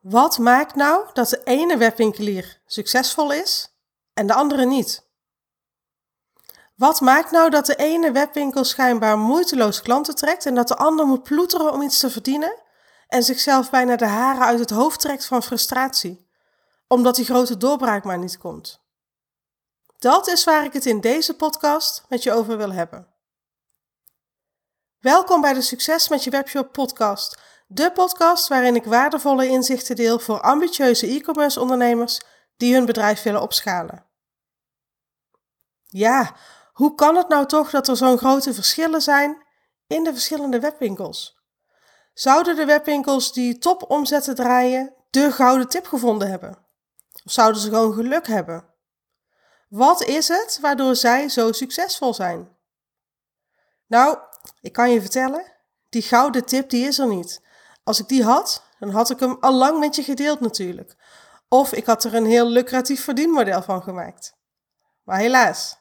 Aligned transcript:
Wat 0.00 0.38
maakt 0.38 0.74
nou 0.74 1.08
dat 1.12 1.28
de 1.28 1.42
ene 1.44 1.76
webwinkelier 1.76 2.60
succesvol 2.66 3.32
is 3.32 3.74
en 4.14 4.26
de 4.26 4.34
andere 4.34 4.64
niet? 4.64 5.08
Wat 6.74 7.00
maakt 7.00 7.30
nou 7.30 7.50
dat 7.50 7.66
de 7.66 7.76
ene 7.76 8.12
webwinkel 8.12 8.64
schijnbaar 8.64 9.18
moeiteloos 9.18 9.82
klanten 9.82 10.14
trekt 10.14 10.46
en 10.46 10.54
dat 10.54 10.68
de 10.68 10.76
ander 10.76 11.06
moet 11.06 11.22
ploeteren 11.22 11.72
om 11.72 11.82
iets 11.82 11.98
te 11.98 12.10
verdienen 12.10 12.62
en 13.08 13.22
zichzelf 13.22 13.70
bijna 13.70 13.96
de 13.96 14.06
haren 14.06 14.42
uit 14.42 14.58
het 14.58 14.70
hoofd 14.70 15.00
trekt 15.00 15.26
van 15.26 15.42
frustratie, 15.42 16.28
omdat 16.88 17.14
die 17.14 17.24
grote 17.24 17.56
doorbraak 17.56 18.04
maar 18.04 18.18
niet 18.18 18.38
komt? 18.38 18.80
Dat 19.98 20.28
is 20.28 20.44
waar 20.44 20.64
ik 20.64 20.72
het 20.72 20.86
in 20.86 21.00
deze 21.00 21.36
podcast 21.36 22.04
met 22.08 22.22
je 22.22 22.32
over 22.32 22.56
wil 22.56 22.72
hebben. 22.72 23.08
Welkom 24.98 25.40
bij 25.40 25.52
de 25.52 25.62
Succes 25.62 26.08
met 26.08 26.24
je 26.24 26.30
webshop 26.30 26.72
podcast 26.72 27.38
de 27.72 27.92
podcast 27.92 28.48
waarin 28.48 28.74
ik 28.74 28.84
waardevolle 28.84 29.48
inzichten 29.48 29.96
deel 29.96 30.18
voor 30.18 30.40
ambitieuze 30.40 31.06
e-commerce 31.06 31.60
ondernemers 31.60 32.20
die 32.56 32.74
hun 32.74 32.84
bedrijf 32.84 33.22
willen 33.22 33.42
opschalen. 33.42 34.06
Ja, 35.86 36.36
hoe 36.72 36.94
kan 36.94 37.16
het 37.16 37.28
nou 37.28 37.46
toch 37.46 37.70
dat 37.70 37.88
er 37.88 37.96
zo'n 37.96 38.18
grote 38.18 38.54
verschillen 38.54 39.00
zijn 39.00 39.46
in 39.86 40.04
de 40.04 40.12
verschillende 40.12 40.60
webwinkels? 40.60 41.38
Zouden 42.14 42.56
de 42.56 42.64
webwinkels 42.64 43.32
die 43.32 43.58
top 43.58 43.90
omzetten 43.90 44.34
draaien 44.34 44.94
de 45.10 45.32
gouden 45.32 45.68
tip 45.68 45.86
gevonden 45.86 46.30
hebben? 46.30 46.58
Of 47.24 47.32
zouden 47.32 47.60
ze 47.60 47.68
gewoon 47.68 47.92
geluk 47.92 48.26
hebben? 48.26 48.64
Wat 49.68 50.02
is 50.02 50.28
het 50.28 50.58
waardoor 50.60 50.96
zij 50.96 51.28
zo 51.28 51.52
succesvol 51.52 52.14
zijn? 52.14 52.56
Nou, 53.86 54.18
ik 54.60 54.72
kan 54.72 54.90
je 54.90 55.00
vertellen, 55.00 55.52
die 55.88 56.02
gouden 56.02 56.44
tip 56.44 56.70
die 56.70 56.86
is 56.86 56.98
er 56.98 57.08
niet. 57.08 57.48
Als 57.90 58.00
ik 58.00 58.08
die 58.08 58.24
had, 58.24 58.62
dan 58.78 58.90
had 58.90 59.10
ik 59.10 59.20
hem 59.20 59.36
al 59.40 59.52
lang 59.52 59.78
met 59.78 59.96
je 59.96 60.02
gedeeld 60.02 60.40
natuurlijk. 60.40 60.96
Of 61.48 61.72
ik 61.72 61.86
had 61.86 62.04
er 62.04 62.14
een 62.14 62.26
heel 62.26 62.46
lucratief 62.46 63.04
verdienmodel 63.04 63.62
van 63.62 63.82
gemaakt. 63.82 64.36
Maar 65.04 65.18
helaas. 65.18 65.78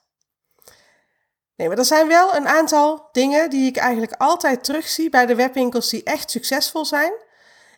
Nee, 1.55 1.67
maar 1.67 1.77
er 1.77 1.85
zijn 1.85 2.07
wel 2.07 2.35
een 2.35 2.47
aantal 2.47 3.09
dingen 3.11 3.49
die 3.49 3.67
ik 3.67 3.77
eigenlijk 3.77 4.13
altijd 4.17 4.63
terugzie 4.63 5.09
bij 5.09 5.25
de 5.25 5.35
webwinkels 5.35 5.89
die 5.89 6.03
echt 6.03 6.31
succesvol 6.31 6.85
zijn 6.85 7.13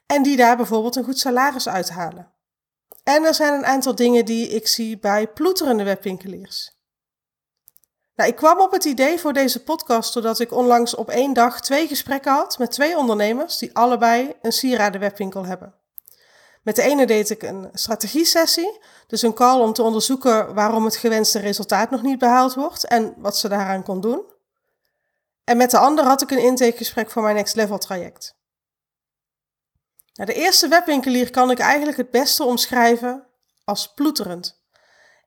en 0.06 0.24
die 0.24 0.38
daar 0.38 0.58
bijvoorbeeld 0.58 0.96
een 0.96 1.04
goed 1.04 1.20
salaris 1.20 1.70
uithalen. 1.70 2.34
En 3.04 3.24
er 3.24 3.34
zijn 3.34 3.54
een 3.54 3.66
aantal 3.66 3.96
dingen 3.96 4.26
die 4.26 4.48
ik 4.48 4.68
zie 4.68 5.00
bij 5.00 5.28
ploeterende 5.28 5.84
webwinkeliers. 5.84 6.81
Nou, 8.16 8.30
ik 8.30 8.36
kwam 8.36 8.60
op 8.60 8.72
het 8.72 8.86
idee 8.86 9.20
voor 9.20 9.34
deze 9.34 9.64
podcast 9.64 10.14
doordat 10.14 10.40
ik 10.40 10.52
onlangs 10.52 10.96
op 10.96 11.10
één 11.10 11.34
dag 11.34 11.62
twee 11.62 11.88
gesprekken 11.88 12.32
had 12.32 12.58
met 12.58 12.72
twee 12.72 12.98
ondernemers 12.98 13.58
die 13.58 13.76
allebei 13.76 14.34
een 14.42 14.52
sieradenwebwinkel 14.52 15.46
hebben. 15.46 15.74
Met 16.62 16.76
de 16.76 16.82
ene 16.82 17.06
deed 17.06 17.30
ik 17.30 17.44
een 17.44 17.70
strategie-sessie, 17.74 18.80
dus 19.08 19.22
een 19.22 19.34
call 19.34 19.62
om 19.62 19.74
te 19.74 19.84
onderzoeken 19.84 20.54
waarom 20.54 20.86
het 20.86 20.96
gewenste 20.96 21.40
resultaat 21.40 21.90
nog 21.90 22.02
niet 22.02 22.20
behaald 22.20 22.54
wordt 22.54 22.86
en 22.86 23.14
wat 23.18 23.38
ze 23.38 23.48
daaraan 23.48 23.84
kon 23.84 24.02
doen. 24.02 24.24
En 25.44 25.58
met 25.58 25.72
de 25.72 25.78
ander 25.78 26.06
had 26.06 26.22
ik 26.22 26.32
een 26.32 26.44
intakegesprek 26.44 27.12
voor 27.12 27.22
mijn 27.22 27.36
Next 27.36 27.56
Level 27.56 27.78
traject. 27.78 28.36
Nou, 30.14 30.30
de 30.30 30.36
eerste 30.36 30.68
webwinkelier 30.68 31.32
kan 31.32 31.52
ik 31.52 31.60
eigenlijk 31.60 31.98
het 31.98 32.12
beste 32.12 32.44
omschrijven 32.44 33.28
als 33.64 33.94
ploeterend. 33.94 34.61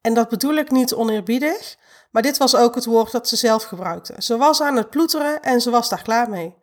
En 0.05 0.14
dat 0.14 0.28
bedoel 0.28 0.55
ik 0.55 0.70
niet 0.70 0.94
oneerbiedig, 0.94 1.77
maar 2.10 2.22
dit 2.22 2.36
was 2.36 2.56
ook 2.56 2.74
het 2.74 2.84
woord 2.84 3.12
dat 3.12 3.28
ze 3.28 3.36
zelf 3.36 3.62
gebruikte. 3.62 4.14
Ze 4.19 4.36
was 4.36 4.60
aan 4.60 4.77
het 4.77 4.91
ploeteren 4.91 5.42
en 5.42 5.60
ze 5.60 5.70
was 5.70 5.88
daar 5.88 6.02
klaar 6.02 6.30
mee. 6.30 6.55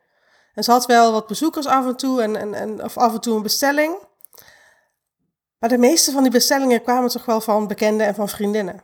En 0.53 0.63
ze 0.63 0.71
had 0.71 0.85
wel 0.85 1.11
wat 1.11 1.27
bezoekers 1.27 1.65
af 1.65 1.85
en 1.85 1.95
toe 1.95 2.21
en, 2.21 2.53
en, 2.53 2.83
of 2.83 2.97
af 2.97 3.13
en 3.13 3.21
toe 3.21 3.35
een 3.35 3.41
bestelling. 3.41 3.95
Maar 5.59 5.69
de 5.69 5.77
meeste 5.77 6.11
van 6.11 6.23
die 6.23 6.31
bestellingen 6.31 6.83
kwamen 6.83 7.09
toch 7.09 7.25
wel 7.25 7.41
van 7.41 7.67
bekenden 7.67 8.07
en 8.07 8.15
van 8.15 8.29
vriendinnen. 8.29 8.83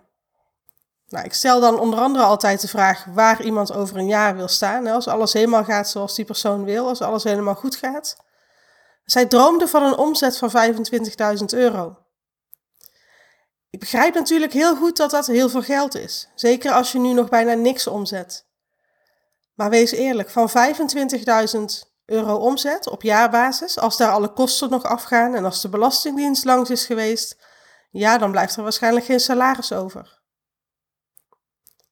Nou, 1.08 1.26
ik 1.26 1.34
stel 1.34 1.60
dan 1.60 1.80
onder 1.80 2.00
andere 2.00 2.26
altijd 2.26 2.62
de 2.62 2.68
vraag 2.68 3.06
waar 3.14 3.42
iemand 3.42 3.74
over 3.74 3.98
een 3.98 4.08
jaar 4.08 4.36
wil 4.36 4.48
staan. 4.48 4.88
Als 4.88 5.08
alles 5.08 5.34
helemaal 5.34 5.64
gaat 5.64 5.90
zoals 5.90 6.16
die 6.16 6.26
persoon 6.26 6.64
wil, 6.64 6.88
als 6.88 7.02
alles 7.02 7.24
helemaal 7.24 7.56
goed 7.56 7.76
gaat. 7.76 8.18
Zij 9.06 9.26
droomde 9.26 9.68
van 9.68 9.84
een 9.84 9.98
omzet 9.98 10.38
van 10.38 10.52
25.000 11.40 11.46
euro. 11.46 11.98
Ik 13.78 13.84
begrijp 13.84 14.14
natuurlijk 14.14 14.54
heel 14.54 14.76
goed 14.76 14.98
dat 14.98 15.12
dat 15.12 15.28
heel 15.28 15.50
veel 15.50 15.62
geld 15.62 15.96
is. 15.96 16.28
Zeker 16.36 16.72
als 16.72 16.92
je 16.92 17.00
nu 17.00 17.14
nog 17.14 17.30
bijna 17.30 17.54
niks 17.54 17.88
omzet. 17.88 18.46
Maar 19.54 19.70
wees 19.70 19.92
eerlijk, 19.92 20.30
van 20.30 20.50
25.000 20.50 21.64
euro 22.06 22.36
omzet 22.36 22.88
op 22.88 23.02
jaarbasis, 23.02 23.80
als 23.80 23.98
daar 23.98 24.12
alle 24.12 24.34
kosten 24.34 24.70
nog 24.70 24.84
afgaan 24.84 25.36
en 25.36 25.46
als 25.46 25.62
de 25.62 25.70
Belastingdienst 25.70 26.46
langs 26.46 26.70
is 26.70 26.86
geweest, 26.86 27.38
ja, 27.92 28.18
dan 28.18 28.32
blijft 28.32 28.56
er 28.56 28.64
waarschijnlijk 28.64 29.06
geen 29.06 29.20
salaris 29.20 29.72
over. 29.72 30.22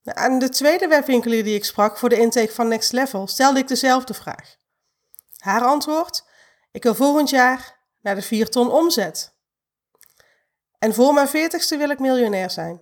Aan 0.03 0.40
de 0.40 0.50
tweede 0.50 0.88
webwinkelier 0.88 1.44
die 1.44 1.56
ik 1.56 1.66
sprak 1.66 1.97
voor 1.97 2.09
de 2.09 2.19
intake 2.19 2.52
van 2.52 2.67
Next 2.67 2.91
Level 2.91 3.28
stelde 3.28 3.59
ik 3.59 3.67
dezelfde 3.67 4.13
vraag. 4.13 4.56
Haar 5.38 5.63
antwoord: 5.63 6.23
Ik 6.72 6.84
wil 6.84 6.96
volgend 6.96 7.29
jaar 7.29 7.79
naar 8.02 8.16
de 8.16 8.22
4 8.22 8.50
ton 8.50 8.72
omzet. 8.72 9.34
En 10.85 10.94
voor 10.94 11.13
mijn 11.13 11.28
veertigste 11.28 11.78
wil 11.78 11.90
ik 11.90 12.00
miljonair 12.00 12.50
zijn. 12.50 12.81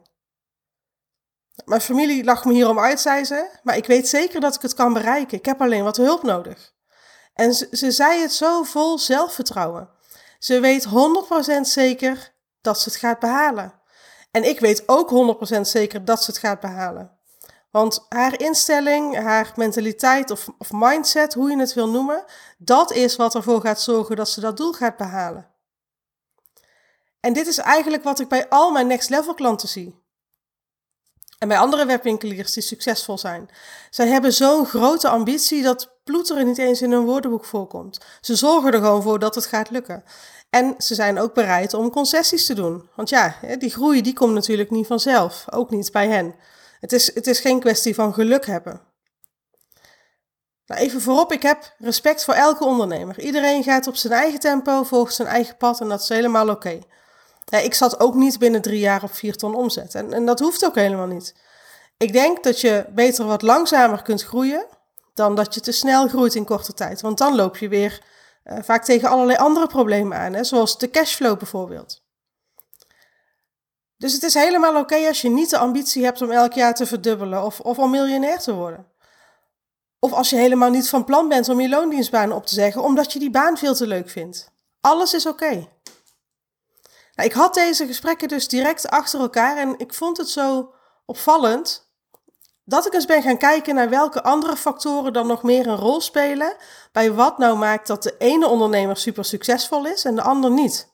Mijn 1.65 1.81
familie 1.81 2.23
lacht 2.23 2.45
me 2.45 2.53
hierom 2.53 2.79
uit, 2.79 2.99
zei 2.99 3.23
ze, 3.23 3.49
maar 3.61 3.77
ik 3.77 3.85
weet 3.85 4.07
zeker 4.07 4.39
dat 4.39 4.55
ik 4.55 4.61
het 4.61 4.73
kan 4.73 4.93
bereiken. 4.93 5.37
Ik 5.37 5.45
heb 5.45 5.61
alleen 5.61 5.83
wat 5.83 5.97
hulp 5.97 6.23
nodig. 6.23 6.73
En 7.33 7.53
ze, 7.53 7.67
ze 7.71 7.91
zei 7.91 8.21
het 8.21 8.33
zo 8.33 8.63
vol 8.63 8.99
zelfvertrouwen. 8.99 9.89
Ze 10.39 10.59
weet 10.59 10.87
100% 10.87 10.89
zeker 11.61 12.33
dat 12.61 12.79
ze 12.79 12.89
het 12.89 12.97
gaat 12.97 13.19
behalen. 13.19 13.73
En 14.31 14.43
ik 14.43 14.59
weet 14.59 14.83
ook 14.85 15.37
100% 15.57 15.61
zeker 15.61 16.05
dat 16.05 16.23
ze 16.23 16.31
het 16.31 16.39
gaat 16.39 16.59
behalen. 16.59 17.17
Want 17.71 18.05
haar 18.09 18.39
instelling, 18.39 19.17
haar 19.17 19.51
mentaliteit 19.55 20.31
of, 20.31 20.47
of 20.57 20.71
mindset, 20.71 21.33
hoe 21.33 21.49
je 21.49 21.57
het 21.59 21.73
wil 21.73 21.89
noemen, 21.89 22.23
dat 22.57 22.91
is 22.91 23.15
wat 23.15 23.35
ervoor 23.35 23.61
gaat 23.61 23.81
zorgen 23.81 24.15
dat 24.15 24.29
ze 24.29 24.39
dat 24.39 24.57
doel 24.57 24.73
gaat 24.73 24.97
behalen. 24.97 25.52
En 27.25 27.33
dit 27.33 27.47
is 27.47 27.57
eigenlijk 27.57 28.03
wat 28.03 28.19
ik 28.19 28.27
bij 28.27 28.49
al 28.49 28.71
mijn 28.71 28.87
next 28.87 29.09
level 29.09 29.33
klanten 29.33 29.69
zie. 29.69 30.01
En 31.39 31.47
bij 31.47 31.57
andere 31.57 31.85
webwinkeliers 31.85 32.53
die 32.53 32.63
succesvol 32.63 33.17
zijn. 33.17 33.49
Zij 33.89 34.07
hebben 34.07 34.33
zo'n 34.33 34.65
grote 34.65 35.07
ambitie 35.09 35.63
dat 35.63 35.99
ploeteren 36.03 36.45
niet 36.45 36.57
eens 36.57 36.81
in 36.81 36.91
hun 36.91 37.05
woordenboek 37.05 37.45
voorkomt. 37.45 37.99
Ze 38.21 38.35
zorgen 38.35 38.73
er 38.73 38.79
gewoon 38.79 39.01
voor 39.01 39.19
dat 39.19 39.35
het 39.35 39.45
gaat 39.45 39.69
lukken. 39.69 40.03
En 40.49 40.75
ze 40.77 40.95
zijn 40.95 41.19
ook 41.19 41.33
bereid 41.33 41.73
om 41.73 41.89
concessies 41.89 42.45
te 42.45 42.53
doen. 42.53 42.89
Want 42.95 43.09
ja, 43.09 43.35
die 43.57 43.69
groei 43.69 44.01
die 44.01 44.13
komt 44.13 44.33
natuurlijk 44.33 44.71
niet 44.71 44.87
vanzelf. 44.87 45.45
Ook 45.51 45.69
niet 45.69 45.91
bij 45.91 46.07
hen. 46.07 46.35
Het 46.79 46.91
is, 46.91 47.15
het 47.15 47.27
is 47.27 47.39
geen 47.39 47.59
kwestie 47.59 47.95
van 47.95 48.13
geluk 48.13 48.45
hebben. 48.45 48.81
Nou, 50.65 50.81
even 50.81 51.01
voorop, 51.01 51.31
ik 51.31 51.41
heb 51.41 51.73
respect 51.77 52.23
voor 52.23 52.33
elke 52.33 52.65
ondernemer. 52.65 53.19
Iedereen 53.19 53.63
gaat 53.63 53.87
op 53.87 53.95
zijn 53.95 54.13
eigen 54.13 54.39
tempo, 54.39 54.83
volgt 54.83 55.13
zijn 55.13 55.27
eigen 55.27 55.57
pad 55.57 55.81
en 55.81 55.89
dat 55.89 56.01
is 56.01 56.09
helemaal 56.09 56.49
oké. 56.49 56.79
Ja, 57.45 57.57
ik 57.57 57.73
zat 57.73 57.99
ook 57.99 58.13
niet 58.15 58.39
binnen 58.39 58.61
drie 58.61 58.79
jaar 58.79 59.03
op 59.03 59.13
vier 59.13 59.35
ton 59.35 59.55
omzet. 59.55 59.95
En, 59.95 60.13
en 60.13 60.25
dat 60.25 60.39
hoeft 60.39 60.65
ook 60.65 60.75
helemaal 60.75 61.07
niet. 61.07 61.35
Ik 61.97 62.13
denk 62.13 62.43
dat 62.43 62.61
je 62.61 62.85
beter 62.89 63.25
wat 63.25 63.41
langzamer 63.41 64.01
kunt 64.01 64.23
groeien 64.23 64.65
dan 65.13 65.35
dat 65.35 65.53
je 65.53 65.61
te 65.61 65.71
snel 65.71 66.07
groeit 66.07 66.35
in 66.35 66.45
korte 66.45 66.73
tijd. 66.73 67.01
Want 67.01 67.17
dan 67.17 67.35
loop 67.35 67.57
je 67.57 67.67
weer 67.67 68.01
uh, 68.45 68.57
vaak 68.61 68.83
tegen 68.83 69.09
allerlei 69.09 69.37
andere 69.37 69.67
problemen 69.67 70.17
aan, 70.17 70.33
hè, 70.33 70.43
zoals 70.43 70.77
de 70.77 70.89
cashflow 70.89 71.37
bijvoorbeeld. 71.37 72.01
Dus 73.97 74.13
het 74.13 74.23
is 74.23 74.33
helemaal 74.33 74.79
oké 74.79 75.07
als 75.07 75.21
je 75.21 75.29
niet 75.29 75.49
de 75.49 75.57
ambitie 75.57 76.03
hebt 76.03 76.21
om 76.21 76.31
elk 76.31 76.53
jaar 76.53 76.75
te 76.75 76.85
verdubbelen 76.85 77.43
of, 77.43 77.59
of 77.59 77.77
om 77.79 77.89
miljonair 77.89 78.39
te 78.39 78.53
worden. 78.53 78.87
Of 79.99 80.13
als 80.13 80.29
je 80.29 80.35
helemaal 80.35 80.69
niet 80.69 80.89
van 80.89 81.03
plan 81.03 81.27
bent 81.27 81.49
om 81.49 81.59
je 81.59 81.69
loondienstbaan 81.69 82.31
op 82.31 82.45
te 82.45 82.53
zeggen 82.53 82.83
omdat 82.83 83.13
je 83.13 83.19
die 83.19 83.29
baan 83.29 83.57
veel 83.57 83.73
te 83.75 83.87
leuk 83.87 84.09
vindt. 84.09 84.51
Alles 84.81 85.13
is 85.13 85.25
oké. 85.25 85.67
Nou, 87.15 87.29
ik 87.29 87.35
had 87.35 87.53
deze 87.53 87.85
gesprekken 87.85 88.27
dus 88.27 88.47
direct 88.47 88.89
achter 88.89 89.19
elkaar 89.19 89.57
en 89.57 89.75
ik 89.77 89.93
vond 89.93 90.17
het 90.17 90.29
zo 90.29 90.73
opvallend 91.05 91.91
dat 92.65 92.85
ik 92.85 92.93
eens 92.93 93.05
ben 93.05 93.21
gaan 93.21 93.37
kijken 93.37 93.75
naar 93.75 93.89
welke 93.89 94.23
andere 94.23 94.55
factoren 94.55 95.13
dan 95.13 95.27
nog 95.27 95.43
meer 95.43 95.67
een 95.67 95.75
rol 95.75 96.01
spelen 96.01 96.55
bij 96.91 97.11
wat 97.11 97.37
nou 97.37 97.57
maakt 97.57 97.87
dat 97.87 98.03
de 98.03 98.15
ene 98.17 98.47
ondernemer 98.47 98.97
super 98.97 99.25
succesvol 99.25 99.85
is 99.85 100.05
en 100.05 100.15
de 100.15 100.21
ander 100.21 100.51
niet. 100.51 100.91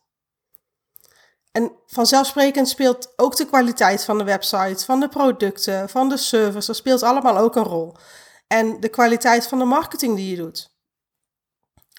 En 1.51 1.71
vanzelfsprekend 1.85 2.69
speelt 2.69 3.13
ook 3.15 3.35
de 3.35 3.45
kwaliteit 3.45 4.05
van 4.05 4.17
de 4.17 4.23
website, 4.23 4.85
van 4.85 4.99
de 4.99 5.07
producten, 5.07 5.89
van 5.89 6.09
de 6.09 6.17
service, 6.17 6.67
dat 6.67 6.75
speelt 6.75 7.03
allemaal 7.03 7.37
ook 7.37 7.55
een 7.55 7.63
rol. 7.63 7.95
En 8.47 8.79
de 8.79 8.89
kwaliteit 8.89 9.47
van 9.47 9.59
de 9.59 9.65
marketing 9.65 10.15
die 10.15 10.29
je 10.29 10.35
doet. 10.35 10.77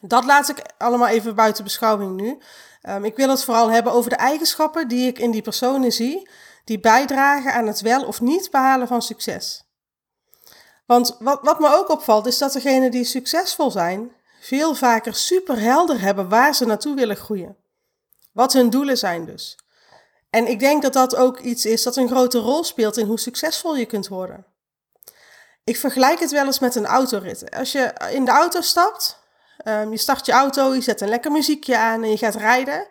Dat 0.00 0.24
laat 0.24 0.48
ik 0.48 0.62
allemaal 0.78 1.08
even 1.08 1.34
buiten 1.34 1.64
beschouwing 1.64 2.16
nu. 2.16 2.38
Um, 2.88 3.04
ik 3.04 3.16
wil 3.16 3.28
het 3.28 3.44
vooral 3.44 3.70
hebben 3.70 3.92
over 3.92 4.10
de 4.10 4.16
eigenschappen 4.16 4.88
die 4.88 5.06
ik 5.06 5.18
in 5.18 5.30
die 5.30 5.42
personen 5.42 5.92
zie, 5.92 6.28
die 6.64 6.80
bijdragen 6.80 7.52
aan 7.52 7.66
het 7.66 7.80
wel 7.80 8.04
of 8.04 8.20
niet 8.20 8.50
behalen 8.50 8.88
van 8.88 9.02
succes. 9.02 9.64
Want 10.86 11.16
wat, 11.18 11.38
wat 11.42 11.60
me 11.60 11.74
ook 11.76 11.88
opvalt, 11.88 12.26
is 12.26 12.38
dat 12.38 12.52
degenen 12.52 12.90
die 12.90 13.04
succesvol 13.04 13.70
zijn, 13.70 14.12
veel 14.40 14.74
vaker 14.74 15.14
super 15.14 15.60
helder 15.60 16.00
hebben 16.00 16.28
waar 16.28 16.54
ze 16.54 16.66
naartoe 16.66 16.94
willen 16.94 17.16
groeien. 17.16 17.56
Wat 18.32 18.52
hun 18.52 18.70
doelen 18.70 18.98
zijn 18.98 19.24
dus. 19.24 19.58
En 20.30 20.46
ik 20.46 20.58
denk 20.58 20.82
dat 20.82 20.92
dat 20.92 21.16
ook 21.16 21.38
iets 21.38 21.64
is 21.64 21.82
dat 21.82 21.96
een 21.96 22.08
grote 22.08 22.38
rol 22.38 22.64
speelt 22.64 22.96
in 22.96 23.06
hoe 23.06 23.18
succesvol 23.18 23.76
je 23.76 23.86
kunt 23.86 24.08
worden. 24.08 24.46
Ik 25.64 25.76
vergelijk 25.76 26.20
het 26.20 26.30
wel 26.30 26.46
eens 26.46 26.58
met 26.58 26.74
een 26.74 26.86
autorit. 26.86 27.50
Als 27.50 27.72
je 27.72 27.92
in 28.10 28.24
de 28.24 28.30
auto 28.30 28.60
stapt, 28.60 29.19
um, 29.64 29.90
je 29.90 29.96
start 29.96 30.26
je 30.26 30.32
auto, 30.32 30.74
je 30.74 30.80
zet 30.80 31.00
een 31.00 31.08
lekker 31.08 31.32
muziekje 31.32 31.78
aan 31.78 32.02
en 32.02 32.10
je 32.10 32.16
gaat 32.16 32.34
rijden. 32.34 32.88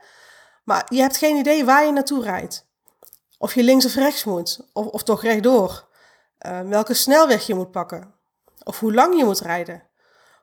Maar 0.64 0.86
je 0.90 1.02
hebt 1.02 1.18
geen 1.18 1.36
idee 1.36 1.66
waar 1.66 1.86
je 1.86 1.92
naartoe 1.92 2.24
rijdt. 2.24 2.68
Of 3.38 3.54
je 3.54 3.64
links 3.64 3.86
of 3.86 3.96
rechts 3.96 4.24
moet, 4.24 4.60
of, 4.74 4.86
of 4.86 5.04
toch 5.04 5.22
rechtdoor. 5.22 5.88
Uh, 6.46 6.62
welke 6.62 6.94
snelweg 6.94 7.48
je 7.48 7.56
moet 7.56 7.72
pakken. 7.72 8.14
Of 8.64 8.80
hoe 8.80 8.94
lang 8.94 9.18
je 9.18 9.26
moet 9.26 9.40
rijden. 9.40 9.84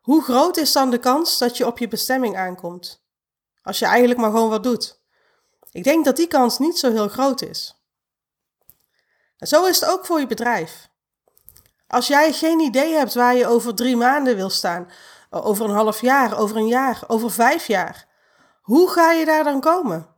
Hoe 0.02 0.22
groot 0.22 0.56
is 0.56 0.72
dan 0.72 0.90
de 0.90 0.98
kans 0.98 1.38
dat 1.38 1.56
je 1.56 1.66
op 1.66 1.78
je 1.78 1.88
bestemming 1.88 2.36
aankomt? 2.36 3.04
Als 3.62 3.78
je 3.78 3.86
eigenlijk 3.86 4.20
maar 4.20 4.30
gewoon 4.30 4.48
wat 4.48 4.62
doet. 4.62 5.00
Ik 5.70 5.84
denk 5.84 6.04
dat 6.04 6.16
die 6.16 6.26
kans 6.26 6.58
niet 6.58 6.78
zo 6.78 6.92
heel 6.92 7.08
groot 7.08 7.42
is. 7.42 7.84
En 9.38 9.46
zo 9.46 9.64
is 9.64 9.80
het 9.80 9.88
ook 9.88 10.06
voor 10.06 10.20
je 10.20 10.26
bedrijf. 10.26 10.88
Als 11.86 12.06
jij 12.06 12.32
geen 12.32 12.60
idee 12.60 12.94
hebt 12.94 13.14
waar 13.14 13.34
je 13.34 13.46
over 13.46 13.74
drie 13.74 13.96
maanden 13.96 14.36
wil 14.36 14.50
staan, 14.50 14.90
over 15.30 15.64
een 15.64 15.74
half 15.74 16.00
jaar, 16.00 16.38
over 16.38 16.56
een 16.56 16.66
jaar, 16.66 17.02
over 17.06 17.30
vijf 17.30 17.66
jaar, 17.66 18.06
hoe 18.62 18.90
ga 18.90 19.12
je 19.12 19.24
daar 19.24 19.44
dan 19.44 19.60
komen? 19.60 20.14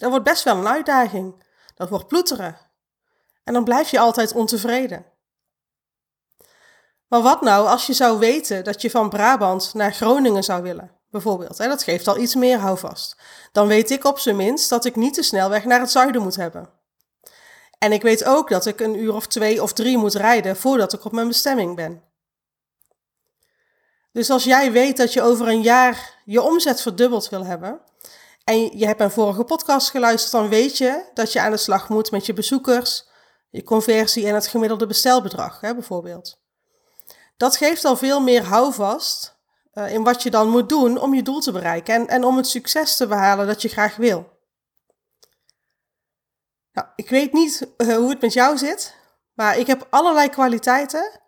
Dat 0.00 0.10
wordt 0.10 0.24
best 0.24 0.44
wel 0.44 0.56
een 0.56 0.68
uitdaging. 0.68 1.44
Dat 1.74 1.88
wordt 1.88 2.06
ploeteren. 2.06 2.58
En 3.44 3.52
dan 3.52 3.64
blijf 3.64 3.90
je 3.90 3.98
altijd 3.98 4.32
ontevreden. 4.32 5.06
Maar 7.08 7.22
wat 7.22 7.40
nou 7.40 7.66
als 7.66 7.86
je 7.86 7.92
zou 7.92 8.18
weten 8.18 8.64
dat 8.64 8.82
je 8.82 8.90
van 8.90 9.08
Brabant 9.08 9.74
naar 9.74 9.92
Groningen 9.92 10.42
zou 10.42 10.62
willen, 10.62 10.96
bijvoorbeeld? 11.10 11.56
Dat 11.56 11.82
geeft 11.82 12.08
al 12.08 12.18
iets 12.18 12.34
meer 12.34 12.58
houvast. 12.58 13.16
Dan 13.52 13.66
weet 13.66 13.90
ik 13.90 14.04
op 14.04 14.18
zijn 14.18 14.36
minst 14.36 14.68
dat 14.68 14.84
ik 14.84 14.96
niet 14.96 15.14
de 15.14 15.22
snelweg 15.22 15.64
naar 15.64 15.80
het 15.80 15.90
zuiden 15.90 16.22
moet 16.22 16.36
hebben. 16.36 16.70
En 17.78 17.92
ik 17.92 18.02
weet 18.02 18.24
ook 18.24 18.48
dat 18.48 18.66
ik 18.66 18.80
een 18.80 18.98
uur 18.98 19.14
of 19.14 19.26
twee 19.26 19.62
of 19.62 19.72
drie 19.72 19.96
moet 19.96 20.14
rijden 20.14 20.56
voordat 20.56 20.92
ik 20.92 21.04
op 21.04 21.12
mijn 21.12 21.28
bestemming 21.28 21.76
ben. 21.76 22.09
Dus 24.12 24.30
als 24.30 24.44
jij 24.44 24.72
weet 24.72 24.96
dat 24.96 25.12
je 25.12 25.22
over 25.22 25.48
een 25.48 25.62
jaar 25.62 26.14
je 26.24 26.42
omzet 26.42 26.80
verdubbeld 26.80 27.28
wil 27.28 27.44
hebben, 27.44 27.80
en 28.44 28.78
je 28.78 28.86
hebt 28.86 28.98
mijn 28.98 29.10
vorige 29.10 29.44
podcast 29.44 29.90
geluisterd, 29.90 30.32
dan 30.32 30.48
weet 30.48 30.78
je 30.78 31.04
dat 31.14 31.32
je 31.32 31.40
aan 31.40 31.50
de 31.50 31.56
slag 31.56 31.88
moet 31.88 32.10
met 32.10 32.26
je 32.26 32.32
bezoekers, 32.32 33.08
je 33.50 33.62
conversie 33.62 34.26
en 34.26 34.34
het 34.34 34.46
gemiddelde 34.46 34.86
bestelbedrag, 34.86 35.60
hè, 35.60 35.74
bijvoorbeeld. 35.74 36.40
Dat 37.36 37.56
geeft 37.56 37.84
al 37.84 37.96
veel 37.96 38.20
meer 38.20 38.42
houvast 38.42 39.38
uh, 39.74 39.92
in 39.92 40.02
wat 40.02 40.22
je 40.22 40.30
dan 40.30 40.48
moet 40.48 40.68
doen 40.68 41.00
om 41.00 41.14
je 41.14 41.22
doel 41.22 41.40
te 41.40 41.52
bereiken 41.52 41.94
en, 41.94 42.08
en 42.08 42.24
om 42.24 42.36
het 42.36 42.46
succes 42.46 42.96
te 42.96 43.06
behalen 43.06 43.46
dat 43.46 43.62
je 43.62 43.68
graag 43.68 43.96
wil. 43.96 44.38
Nou, 46.72 46.88
ik 46.96 47.08
weet 47.08 47.32
niet 47.32 47.68
uh, 47.76 47.96
hoe 47.96 48.10
het 48.10 48.20
met 48.20 48.32
jou 48.32 48.58
zit, 48.58 48.94
maar 49.34 49.58
ik 49.58 49.66
heb 49.66 49.86
allerlei 49.90 50.28
kwaliteiten, 50.28 51.20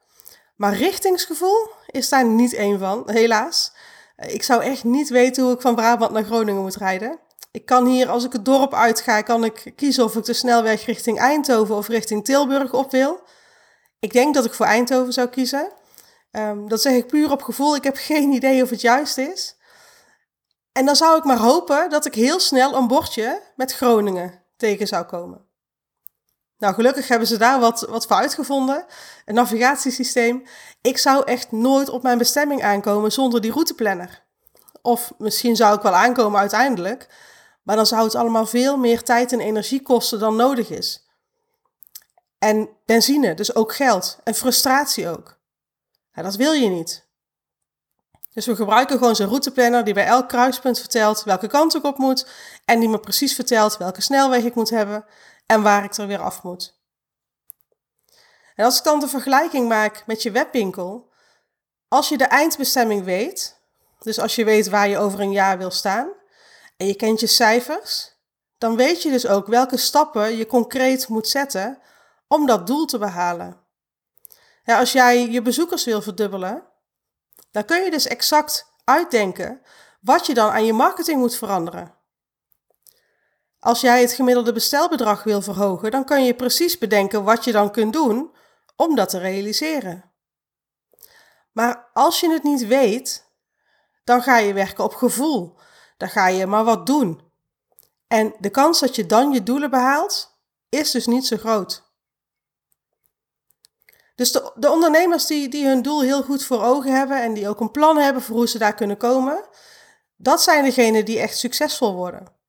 maar 0.56 0.74
richtingsgevoel 0.74 1.70
is 1.92 2.08
daar 2.08 2.24
niet 2.24 2.54
één 2.54 2.78
van, 2.78 3.02
helaas. 3.06 3.72
Ik 4.16 4.42
zou 4.42 4.62
echt 4.62 4.84
niet 4.84 5.08
weten 5.08 5.42
hoe 5.44 5.52
ik 5.52 5.60
van 5.60 5.74
Brabant 5.74 6.12
naar 6.12 6.24
Groningen 6.24 6.62
moet 6.62 6.76
rijden. 6.76 7.18
Ik 7.50 7.66
kan 7.66 7.86
hier, 7.86 8.08
als 8.08 8.24
ik 8.24 8.32
het 8.32 8.44
dorp 8.44 8.74
uitga, 8.74 9.22
kan 9.22 9.44
ik 9.44 9.72
kiezen 9.76 10.04
of 10.04 10.16
ik 10.16 10.24
de 10.24 10.32
snelweg 10.32 10.84
richting 10.84 11.18
Eindhoven 11.18 11.74
of 11.74 11.88
richting 11.88 12.24
Tilburg 12.24 12.72
op 12.72 12.90
wil. 12.90 13.20
Ik 13.98 14.12
denk 14.12 14.34
dat 14.34 14.44
ik 14.44 14.54
voor 14.54 14.66
Eindhoven 14.66 15.12
zou 15.12 15.28
kiezen. 15.28 15.68
Um, 16.30 16.68
dat 16.68 16.82
zeg 16.82 16.92
ik 16.92 17.06
puur 17.06 17.30
op 17.30 17.42
gevoel. 17.42 17.76
Ik 17.76 17.84
heb 17.84 17.96
geen 18.10 18.32
idee 18.32 18.62
of 18.62 18.70
het 18.70 18.80
juist 18.80 19.18
is. 19.18 19.56
En 20.72 20.86
dan 20.86 20.96
zou 20.96 21.18
ik 21.18 21.24
maar 21.24 21.38
hopen 21.38 21.90
dat 21.90 22.06
ik 22.06 22.14
heel 22.14 22.40
snel 22.40 22.74
een 22.74 22.86
bordje 22.86 23.42
met 23.56 23.72
Groningen 23.72 24.42
tegen 24.56 24.86
zou 24.86 25.04
komen. 25.04 25.51
Nou, 26.62 26.74
gelukkig 26.74 27.08
hebben 27.08 27.28
ze 27.28 27.36
daar 27.36 27.60
wat, 27.60 27.80
wat 27.80 28.06
voor 28.06 28.16
uitgevonden. 28.16 28.84
Een 29.24 29.34
navigatiesysteem. 29.34 30.42
Ik 30.80 30.98
zou 30.98 31.24
echt 31.24 31.52
nooit 31.52 31.88
op 31.88 32.02
mijn 32.02 32.18
bestemming 32.18 32.62
aankomen 32.62 33.12
zonder 33.12 33.40
die 33.40 33.52
routeplanner. 33.52 34.22
Of 34.82 35.12
misschien 35.18 35.56
zou 35.56 35.76
ik 35.76 35.82
wel 35.82 35.94
aankomen 35.94 36.40
uiteindelijk. 36.40 37.08
Maar 37.62 37.76
dan 37.76 37.86
zou 37.86 38.04
het 38.04 38.14
allemaal 38.14 38.46
veel 38.46 38.76
meer 38.76 39.02
tijd 39.02 39.32
en 39.32 39.40
energie 39.40 39.82
kosten 39.82 40.18
dan 40.18 40.36
nodig 40.36 40.70
is. 40.70 41.06
En 42.38 42.68
benzine, 42.86 43.34
dus 43.34 43.54
ook 43.54 43.74
geld. 43.74 44.18
En 44.24 44.34
frustratie 44.34 45.08
ook. 45.08 45.38
Dat 46.14 46.36
wil 46.36 46.52
je 46.52 46.68
niet. 46.68 47.06
Dus 48.32 48.46
we 48.46 48.56
gebruiken 48.56 48.98
gewoon 48.98 49.16
zo'n 49.16 49.26
routeplanner 49.28 49.84
die 49.84 49.94
bij 49.94 50.06
elk 50.06 50.28
kruispunt 50.28 50.78
vertelt 50.78 51.22
welke 51.22 51.46
kant 51.46 51.74
ik 51.74 51.84
op 51.84 51.98
moet. 51.98 52.28
En 52.64 52.80
die 52.80 52.88
me 52.88 52.98
precies 52.98 53.34
vertelt 53.34 53.76
welke 53.76 54.02
snelweg 54.02 54.42
ik 54.42 54.54
moet 54.54 54.70
hebben 54.70 55.04
en 55.52 55.62
waar 55.62 55.84
ik 55.84 55.96
er 55.96 56.06
weer 56.06 56.20
af 56.20 56.42
moet. 56.42 56.80
En 58.54 58.64
als 58.64 58.78
ik 58.78 58.84
dan 58.84 59.00
de 59.00 59.08
vergelijking 59.08 59.68
maak 59.68 60.06
met 60.06 60.22
je 60.22 60.30
webwinkel, 60.30 61.12
als 61.88 62.08
je 62.08 62.18
de 62.18 62.24
eindbestemming 62.24 63.04
weet, 63.04 63.60
dus 63.98 64.18
als 64.18 64.34
je 64.34 64.44
weet 64.44 64.68
waar 64.68 64.88
je 64.88 64.98
over 64.98 65.20
een 65.20 65.32
jaar 65.32 65.58
wil 65.58 65.70
staan 65.70 66.08
en 66.76 66.86
je 66.86 66.94
kent 66.94 67.20
je 67.20 67.26
cijfers, 67.26 68.16
dan 68.58 68.76
weet 68.76 69.02
je 69.02 69.10
dus 69.10 69.26
ook 69.26 69.46
welke 69.46 69.76
stappen 69.76 70.36
je 70.36 70.46
concreet 70.46 71.08
moet 71.08 71.28
zetten 71.28 71.78
om 72.28 72.46
dat 72.46 72.66
doel 72.66 72.84
te 72.84 72.98
behalen. 72.98 73.60
Ja, 74.64 74.78
als 74.78 74.92
jij 74.92 75.30
je 75.30 75.42
bezoekers 75.42 75.84
wil 75.84 76.02
verdubbelen, 76.02 76.66
dan 77.50 77.64
kun 77.64 77.84
je 77.84 77.90
dus 77.90 78.06
exact 78.06 78.72
uitdenken 78.84 79.62
wat 80.00 80.26
je 80.26 80.34
dan 80.34 80.50
aan 80.50 80.64
je 80.64 80.72
marketing 80.72 81.18
moet 81.18 81.36
veranderen. 81.36 81.94
Als 83.64 83.80
jij 83.80 84.00
het 84.00 84.12
gemiddelde 84.12 84.52
bestelbedrag 84.52 85.22
wil 85.22 85.42
verhogen, 85.42 85.90
dan 85.90 86.04
kan 86.04 86.24
je 86.24 86.34
precies 86.34 86.78
bedenken 86.78 87.24
wat 87.24 87.44
je 87.44 87.52
dan 87.52 87.70
kunt 87.70 87.92
doen 87.92 88.34
om 88.76 88.94
dat 88.94 89.08
te 89.08 89.18
realiseren. 89.18 90.12
Maar 91.52 91.90
als 91.92 92.20
je 92.20 92.30
het 92.30 92.42
niet 92.42 92.66
weet, 92.66 93.26
dan 94.04 94.22
ga 94.22 94.38
je 94.38 94.52
werken 94.52 94.84
op 94.84 94.94
gevoel. 94.94 95.56
Dan 95.96 96.08
ga 96.08 96.26
je 96.26 96.46
maar 96.46 96.64
wat 96.64 96.86
doen. 96.86 97.20
En 98.06 98.34
de 98.38 98.50
kans 98.50 98.80
dat 98.80 98.96
je 98.96 99.06
dan 99.06 99.32
je 99.32 99.42
doelen 99.42 99.70
behaalt, 99.70 100.38
is 100.68 100.90
dus 100.90 101.06
niet 101.06 101.26
zo 101.26 101.36
groot. 101.36 101.82
Dus 104.14 104.32
de, 104.32 104.52
de 104.54 104.70
ondernemers 104.70 105.26
die, 105.26 105.48
die 105.48 105.66
hun 105.66 105.82
doel 105.82 106.02
heel 106.02 106.22
goed 106.22 106.44
voor 106.44 106.62
ogen 106.62 106.96
hebben 106.96 107.22
en 107.22 107.34
die 107.34 107.48
ook 107.48 107.60
een 107.60 107.70
plan 107.70 107.96
hebben 107.96 108.22
voor 108.22 108.36
hoe 108.36 108.48
ze 108.48 108.58
daar 108.58 108.74
kunnen 108.74 108.96
komen, 108.96 109.44
dat 110.16 110.42
zijn 110.42 110.64
degenen 110.64 111.04
die 111.04 111.20
echt 111.20 111.38
succesvol 111.38 111.94
worden. 111.94 112.40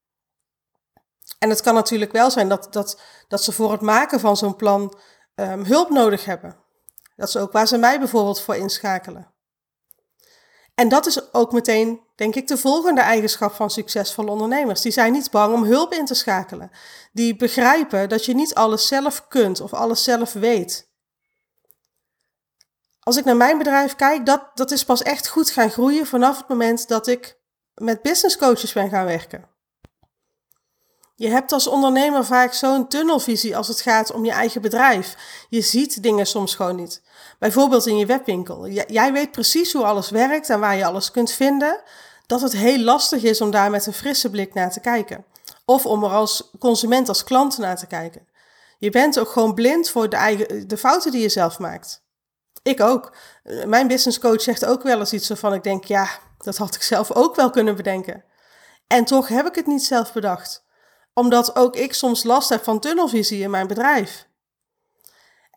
En 1.44 1.50
het 1.50 1.62
kan 1.62 1.74
natuurlijk 1.74 2.12
wel 2.12 2.32
zijn 2.32 2.50
dat, 2.50 2.68
dat, 2.74 3.00
dat 3.28 3.44
ze 3.44 3.52
voor 3.52 3.72
het 3.72 3.82
maken 3.82 4.20
van 4.20 4.38
zo'n 4.38 4.56
plan 4.56 4.98
um, 5.36 5.64
hulp 5.64 5.90
nodig 5.90 6.26
hebben. 6.26 6.56
Dat 7.16 7.28
is 7.28 7.38
ook 7.38 7.52
waar 7.52 7.68
ze 7.68 7.78
mij 7.78 8.00
bijvoorbeeld 8.00 8.42
voor 8.42 8.56
inschakelen. 8.56 9.34
En 10.76 10.90
dat 10.90 11.06
is 11.06 11.34
ook 11.34 11.52
meteen, 11.52 12.02
denk 12.16 12.36
ik, 12.36 12.48
de 12.48 12.58
volgende 12.58 13.02
eigenschap 13.02 13.54
van 13.54 13.70
succesvolle 13.70 14.32
ondernemers. 14.32 14.82
Die 14.82 14.92
zijn 14.92 15.12
niet 15.12 15.32
bang 15.32 15.54
om 15.54 15.64
hulp 15.64 15.94
in 15.94 16.06
te 16.06 16.14
schakelen. 16.14 16.72
Die 17.12 17.36
begrijpen 17.36 18.10
dat 18.10 18.26
je 18.26 18.36
niet 18.36 18.56
alles 18.56 18.88
zelf 18.88 19.28
kunt 19.28 19.62
of 19.62 19.74
alles 19.74 20.04
zelf 20.04 20.34
weet. 20.34 20.92
Als 23.00 23.18
ik 23.18 23.26
naar 23.26 23.38
mijn 23.38 23.58
bedrijf 23.58 23.96
kijk, 23.96 24.26
dat, 24.26 24.52
dat 24.54 24.72
is 24.72 24.86
pas 24.86 25.02
echt 25.02 25.28
goed 25.28 25.50
gaan 25.50 25.72
groeien 25.72 26.06
vanaf 26.06 26.38
het 26.38 26.48
moment 26.48 26.88
dat 26.88 27.08
ik 27.08 27.40
met 27.74 28.02
business 28.02 28.38
coaches 28.38 28.74
ben 28.74 28.90
gaan 28.90 29.06
werken. 29.06 29.53
Je 31.24 31.30
hebt 31.30 31.52
als 31.52 31.68
ondernemer 31.68 32.26
vaak 32.26 32.54
zo'n 32.54 32.88
tunnelvisie 32.88 33.58
als 33.58 33.68
het 33.68 33.82
gaat 33.82 34.12
om 34.12 34.26
je 34.26 34.32
eigen 34.32 34.62
bedrijf. 34.62 35.16
Je 35.50 35.62
ziet 35.62 36.04
dingen 36.04 36.26
soms 36.26 36.56
gewoon 36.56 36.76
niet. 36.76 37.02
Bijvoorbeeld 37.40 37.86
in 37.86 37.98
je 37.98 38.06
webwinkel. 38.06 38.68
Jij 38.68 39.14
weet 39.14 39.32
precies 39.32 39.74
hoe 39.74 39.84
alles 39.84 40.10
werkt 40.10 40.50
en 40.50 40.60
waar 40.60 40.76
je 40.76 40.86
alles 40.86 41.12
kunt 41.12 41.32
vinden. 41.32 41.82
Dat 42.26 42.42
het 42.42 42.52
heel 42.52 42.80
lastig 42.80 43.24
is 43.24 43.42
om 43.42 43.52
daar 43.52 43.70
met 43.70 43.86
een 43.86 43.94
frisse 43.94 44.30
blik 44.30 44.54
naar 44.54 44.72
te 44.72 44.80
kijken. 44.80 45.26
Of 45.66 45.86
om 45.86 46.04
er 46.04 46.10
als 46.10 46.50
consument, 46.60 47.10
als 47.10 47.24
klant 47.24 47.58
naar 47.58 47.78
te 47.78 47.88
kijken. 47.88 48.28
Je 48.78 48.90
bent 48.90 49.20
ook 49.20 49.30
gewoon 49.30 49.54
blind 49.54 49.90
voor 49.90 50.10
de, 50.10 50.16
eigen, 50.16 50.68
de 50.68 50.78
fouten 50.78 51.12
die 51.12 51.22
je 51.22 51.30
zelf 51.30 51.60
maakt. 51.60 52.04
Ik 52.64 52.82
ook. 52.82 53.16
Mijn 53.66 53.88
business 53.88 54.20
coach 54.20 54.42
zegt 54.42 54.66
ook 54.66 54.84
wel 54.84 55.00
eens 55.00 55.14
iets 55.14 55.28
waarvan 55.28 55.54
ik 55.54 55.64
denk, 55.64 55.84
ja, 55.84 56.10
dat 56.38 56.58
had 56.58 56.76
ik 56.76 56.82
zelf 56.82 57.12
ook 57.12 57.36
wel 57.36 57.50
kunnen 57.50 57.76
bedenken. 57.76 58.24
En 58.88 59.06
toch 59.06 59.28
heb 59.28 59.48
ik 59.48 59.56
het 59.56 59.68
niet 59.68 59.84
zelf 59.84 60.14
bedacht 60.14 60.64
omdat 61.14 61.56
ook 61.56 61.76
ik 61.76 61.94
soms 61.94 62.24
last 62.24 62.50
heb 62.50 62.64
van 62.64 62.80
tunnelvisie 62.80 63.42
in 63.42 63.50
mijn 63.50 63.68
bedrijf. 63.68 64.28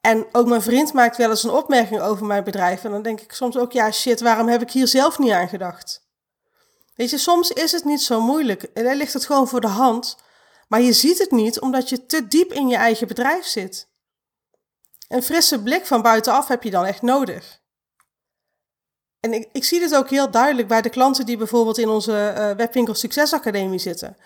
En 0.01 0.27
ook 0.33 0.47
mijn 0.47 0.63
vriend 0.63 0.93
maakt 0.93 1.17
wel 1.17 1.31
eens 1.31 1.43
een 1.43 1.51
opmerking 1.51 2.01
over 2.01 2.27
mijn 2.27 2.45
bedrijf. 2.45 2.85
En 2.85 2.91
dan 2.91 3.03
denk 3.03 3.21
ik 3.21 3.33
soms 3.33 3.59
ook, 3.59 3.73
ja 3.73 3.91
shit, 3.91 4.21
waarom 4.21 4.49
heb 4.49 4.63
ik 4.63 4.71
hier 4.71 4.87
zelf 4.87 5.19
niet 5.19 5.33
aan 5.33 5.49
gedacht? 5.49 6.07
Weet 6.95 7.11
je, 7.11 7.19
soms 7.19 7.51
is 7.51 7.73
het 7.73 7.85
niet 7.85 8.03
zo 8.03 8.21
moeilijk. 8.21 8.63
En 8.63 8.85
dan 8.85 8.97
ligt 8.97 9.13
het 9.13 9.27
gewoon 9.27 9.49
voor 9.49 9.61
de 9.61 9.67
hand. 9.67 10.17
Maar 10.69 10.81
je 10.81 10.93
ziet 10.93 11.19
het 11.19 11.31
niet 11.31 11.61
omdat 11.61 11.89
je 11.89 12.07
te 12.07 12.29
diep 12.29 12.53
in 12.53 12.69
je 12.69 12.77
eigen 12.77 13.07
bedrijf 13.07 13.47
zit. 13.47 13.89
Een 15.09 15.23
frisse 15.23 15.63
blik 15.63 15.87
van 15.87 16.03
buitenaf 16.03 16.49
heb 16.49 16.63
je 16.63 16.71
dan 16.71 16.85
echt 16.85 17.03
nodig. 17.03 17.61
En 19.21 19.33
ik, 19.33 19.49
ik 19.53 19.65
zie 19.65 19.81
dit 19.81 19.95
ook 19.95 20.11
heel 20.11 20.31
duidelijk 20.31 20.69
bij 20.69 20.83
de 20.83 20.89
klanten 20.89 21.27
die 21.27 21.37
bijvoorbeeld 21.37 21.79
in 21.79 21.89
onze 21.89 22.35
uh, 22.39 22.51
Webwinkel 22.51 22.95
Succesacademie 22.95 23.79
zitten. 23.79 24.17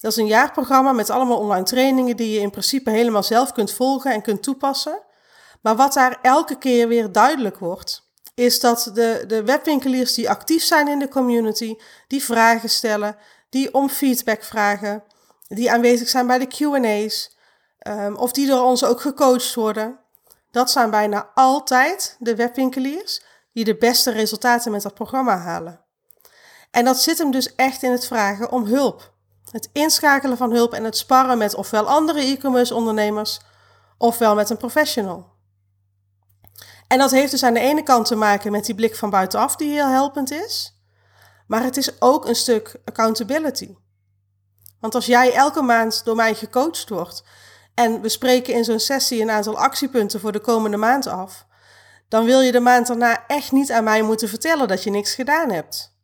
Dat 0.00 0.10
is 0.10 0.16
een 0.16 0.26
jaarprogramma 0.26 0.92
met 0.92 1.10
allemaal 1.10 1.38
online 1.38 1.64
trainingen 1.64 2.16
die 2.16 2.32
je 2.32 2.40
in 2.40 2.50
principe 2.50 2.90
helemaal 2.90 3.22
zelf 3.22 3.52
kunt 3.52 3.72
volgen 3.72 4.12
en 4.12 4.22
kunt 4.22 4.42
toepassen. 4.42 5.02
Maar 5.60 5.76
wat 5.76 5.92
daar 5.92 6.18
elke 6.22 6.58
keer 6.58 6.88
weer 6.88 7.12
duidelijk 7.12 7.58
wordt, 7.58 8.10
is 8.34 8.60
dat 8.60 8.90
de, 8.94 9.24
de 9.26 9.44
webwinkeliers 9.44 10.14
die 10.14 10.30
actief 10.30 10.62
zijn 10.62 10.88
in 10.88 10.98
de 10.98 11.08
community, 11.08 11.76
die 12.06 12.24
vragen 12.24 12.70
stellen, 12.70 13.16
die 13.48 13.74
om 13.74 13.88
feedback 13.88 14.42
vragen, 14.42 15.02
die 15.48 15.72
aanwezig 15.72 16.08
zijn 16.08 16.26
bij 16.26 16.38
de 16.38 16.46
QA's, 16.46 17.36
um, 17.88 18.16
of 18.16 18.32
die 18.32 18.46
door 18.46 18.62
ons 18.62 18.84
ook 18.84 19.00
gecoacht 19.00 19.54
worden, 19.54 19.98
dat 20.50 20.70
zijn 20.70 20.90
bijna 20.90 21.30
altijd 21.34 22.16
de 22.18 22.36
webwinkeliers 22.36 23.22
die 23.52 23.64
de 23.64 23.76
beste 23.76 24.10
resultaten 24.10 24.72
met 24.72 24.82
dat 24.82 24.94
programma 24.94 25.36
halen. 25.36 25.84
En 26.70 26.84
dat 26.84 27.00
zit 27.02 27.18
hem 27.18 27.30
dus 27.30 27.54
echt 27.54 27.82
in 27.82 27.90
het 27.90 28.06
vragen 28.06 28.50
om 28.50 28.64
hulp. 28.64 29.09
Het 29.50 29.68
inschakelen 29.72 30.36
van 30.36 30.52
hulp 30.52 30.72
en 30.72 30.84
het 30.84 30.96
sparren 30.96 31.38
met 31.38 31.54
ofwel 31.54 31.88
andere 31.88 32.20
e-commerce 32.20 32.74
ondernemers 32.74 33.40
ofwel 33.98 34.34
met 34.34 34.50
een 34.50 34.56
professional. 34.56 35.26
En 36.86 36.98
dat 36.98 37.10
heeft 37.10 37.30
dus 37.30 37.42
aan 37.42 37.54
de 37.54 37.60
ene 37.60 37.82
kant 37.82 38.06
te 38.06 38.16
maken 38.16 38.52
met 38.52 38.64
die 38.64 38.74
blik 38.74 38.96
van 38.96 39.10
buitenaf 39.10 39.56
die 39.56 39.70
heel 39.70 39.88
helpend 39.88 40.30
is, 40.30 40.82
maar 41.46 41.62
het 41.62 41.76
is 41.76 42.00
ook 42.00 42.26
een 42.26 42.34
stuk 42.34 42.80
accountability. 42.84 43.74
Want 44.80 44.94
als 44.94 45.06
jij 45.06 45.34
elke 45.34 45.62
maand 45.62 46.04
door 46.04 46.16
mij 46.16 46.34
gecoacht 46.34 46.88
wordt 46.88 47.24
en 47.74 48.00
we 48.00 48.08
spreken 48.08 48.54
in 48.54 48.64
zo'n 48.64 48.80
sessie 48.80 49.22
een 49.22 49.30
aantal 49.30 49.58
actiepunten 49.58 50.20
voor 50.20 50.32
de 50.32 50.40
komende 50.40 50.76
maand 50.76 51.06
af, 51.06 51.46
dan 52.08 52.24
wil 52.24 52.40
je 52.40 52.52
de 52.52 52.60
maand 52.60 52.86
daarna 52.86 53.26
echt 53.26 53.52
niet 53.52 53.72
aan 53.72 53.84
mij 53.84 54.02
moeten 54.02 54.28
vertellen 54.28 54.68
dat 54.68 54.82
je 54.82 54.90
niks 54.90 55.14
gedaan 55.14 55.50
hebt. 55.50 55.98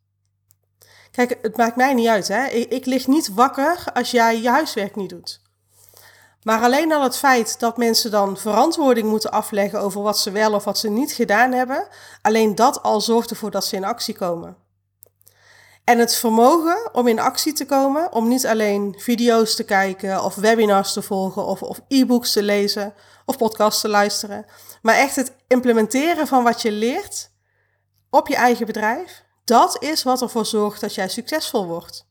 Kijk, 1.17 1.37
het 1.41 1.57
maakt 1.57 1.75
mij 1.75 1.93
niet 1.93 2.07
uit. 2.07 2.27
Hè? 2.27 2.45
Ik, 2.45 2.71
ik 2.71 2.85
lig 2.85 3.07
niet 3.07 3.33
wakker 3.33 3.83
als 3.93 4.11
jij 4.11 4.41
je 4.41 4.49
huiswerk 4.49 4.95
niet 4.95 5.09
doet. 5.09 5.41
Maar 6.43 6.61
alleen 6.61 6.91
al 6.91 7.03
het 7.03 7.17
feit 7.17 7.59
dat 7.59 7.77
mensen 7.77 8.11
dan 8.11 8.37
verantwoording 8.37 9.09
moeten 9.09 9.31
afleggen 9.31 9.79
over 9.79 10.01
wat 10.01 10.19
ze 10.19 10.31
wel 10.31 10.53
of 10.53 10.63
wat 10.63 10.77
ze 10.77 10.89
niet 10.89 11.11
gedaan 11.11 11.51
hebben, 11.51 11.87
alleen 12.21 12.55
dat 12.55 12.83
al 12.83 13.01
zorgt 13.01 13.29
ervoor 13.29 13.51
dat 13.51 13.65
ze 13.65 13.75
in 13.75 13.83
actie 13.83 14.15
komen. 14.15 14.57
En 15.83 15.99
het 15.99 16.15
vermogen 16.15 16.89
om 16.93 17.07
in 17.07 17.19
actie 17.19 17.53
te 17.53 17.65
komen, 17.65 18.11
om 18.11 18.27
niet 18.27 18.47
alleen 18.47 18.95
video's 18.97 19.55
te 19.55 19.63
kijken 19.63 20.23
of 20.23 20.35
webinars 20.35 20.93
te 20.93 21.01
volgen 21.01 21.45
of, 21.45 21.61
of 21.61 21.81
e-books 21.87 22.31
te 22.31 22.43
lezen 22.43 22.93
of 23.25 23.37
podcasts 23.37 23.81
te 23.81 23.89
luisteren, 23.89 24.45
maar 24.81 24.95
echt 24.95 25.15
het 25.15 25.35
implementeren 25.47 26.27
van 26.27 26.43
wat 26.43 26.61
je 26.61 26.71
leert 26.71 27.31
op 28.09 28.27
je 28.27 28.35
eigen 28.35 28.65
bedrijf, 28.65 29.25
dat 29.47 29.83
is 29.83 30.03
wat 30.03 30.21
ervoor 30.21 30.45
zorgt 30.45 30.81
dat 30.81 30.95
jij 30.95 31.09
succesvol 31.09 31.65
wordt. 31.65 32.05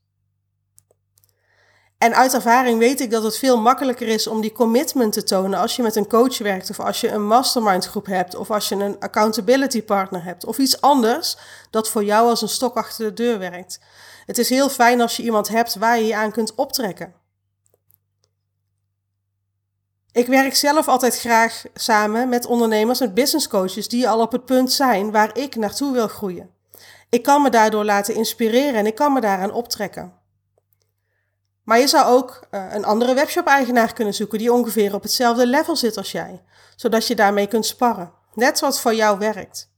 En 1.99 2.15
uit 2.15 2.35
ervaring 2.35 2.79
weet 2.79 3.01
ik 3.01 3.11
dat 3.11 3.23
het 3.23 3.39
veel 3.39 3.61
makkelijker 3.61 4.09
is 4.09 4.27
om 4.27 4.41
die 4.41 4.53
commitment 4.53 5.13
te 5.13 5.23
tonen 5.23 5.59
als 5.59 5.77
je 5.77 5.83
met 5.83 5.97
een 5.97 6.09
coach 6.09 6.39
werkt 6.39 6.71
of 6.71 6.81
als 6.81 7.01
je 7.01 7.09
een 7.09 7.27
mastermind 7.27 7.87
groep 7.87 8.07
hebt 8.07 8.35
of 8.35 8.51
als 8.51 8.69
je 8.69 8.75
een 8.75 9.01
accountability 9.01 9.83
partner 9.83 10.25
hebt 10.25 10.45
of 10.45 10.59
iets 10.59 10.81
anders 10.81 11.37
dat 11.71 11.89
voor 11.89 12.05
jou 12.05 12.29
als 12.29 12.43
een 12.43 12.49
stok 12.49 12.77
achter 12.77 13.07
de 13.07 13.13
deur 13.13 13.39
werkt. 13.39 13.81
Het 14.27 14.39
is 14.39 14.49
heel 14.49 14.69
fijn 14.69 15.01
als 15.01 15.17
je 15.17 15.23
iemand 15.23 15.49
hebt 15.49 15.75
waar 15.75 15.99
je 15.99 16.07
je 16.07 16.17
aan 16.17 16.33
kunt 16.33 16.55
optrekken. 16.55 17.15
Ik 20.13 20.27
werk 20.27 20.55
zelf 20.55 20.89
altijd 20.89 21.19
graag 21.19 21.63
samen 21.75 22.29
met 22.29 22.47
ondernemers 22.47 23.01
en 23.01 23.15
business 23.15 23.49
coaches 23.49 23.89
die 23.89 24.09
al 24.09 24.21
op 24.21 24.33
het 24.33 24.45
punt 24.45 24.73
zijn 24.73 25.11
waar 25.11 25.39
ik 25.39 25.57
naartoe 25.57 25.93
wil 25.93 26.09
groeien. 26.09 26.56
Ik 27.09 27.23
kan 27.23 27.43
me 27.43 27.51
daardoor 27.51 27.85
laten 27.85 28.15
inspireren 28.15 28.75
en 28.75 28.87
ik 28.87 28.95
kan 28.95 29.13
me 29.13 29.21
daaraan 29.21 29.53
optrekken. 29.53 30.13
Maar 31.63 31.79
je 31.79 31.87
zou 31.87 32.07
ook 32.07 32.47
uh, 32.51 32.67
een 32.73 32.85
andere 32.85 33.15
webshop-eigenaar 33.15 33.93
kunnen 33.93 34.15
zoeken 34.15 34.39
die 34.39 34.53
ongeveer 34.53 34.95
op 34.95 35.03
hetzelfde 35.03 35.47
level 35.47 35.77
zit 35.77 35.97
als 35.97 36.13
jij, 36.13 36.43
zodat 36.77 37.07
je 37.07 37.15
daarmee 37.15 37.47
kunt 37.47 37.67
sparren. 37.67 38.13
Net 38.35 38.61
wat 38.61 38.81
voor 38.81 38.95
jou 38.95 39.19
werkt. 39.19 39.71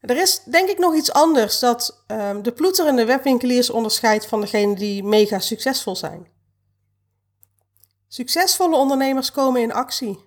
Er 0.00 0.16
is 0.16 0.42
denk 0.44 0.68
ik 0.68 0.78
nog 0.78 0.94
iets 0.94 1.12
anders 1.12 1.58
dat 1.58 2.04
um, 2.06 2.42
de 2.42 2.52
ploeterende 2.52 3.04
webwinkeliers 3.04 3.70
onderscheidt 3.70 4.26
van 4.26 4.40
degenen 4.40 4.74
die 4.74 5.04
mega 5.04 5.38
succesvol 5.38 5.96
zijn. 5.96 6.26
Succesvolle 8.08 8.76
ondernemers 8.76 9.30
komen 9.30 9.60
in 9.60 9.72
actie. 9.72 10.24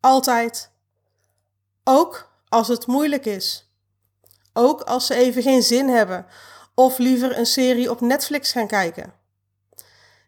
Altijd. 0.00 0.70
Ook 1.84 2.29
als 2.50 2.68
het 2.68 2.86
moeilijk 2.86 3.24
is. 3.24 3.74
Ook 4.52 4.80
als 4.80 5.06
ze 5.06 5.14
even 5.14 5.42
geen 5.42 5.62
zin 5.62 5.88
hebben 5.88 6.26
of 6.74 6.98
liever 6.98 7.38
een 7.38 7.46
serie 7.46 7.90
op 7.90 8.00
Netflix 8.00 8.52
gaan 8.52 8.66
kijken. 8.66 9.12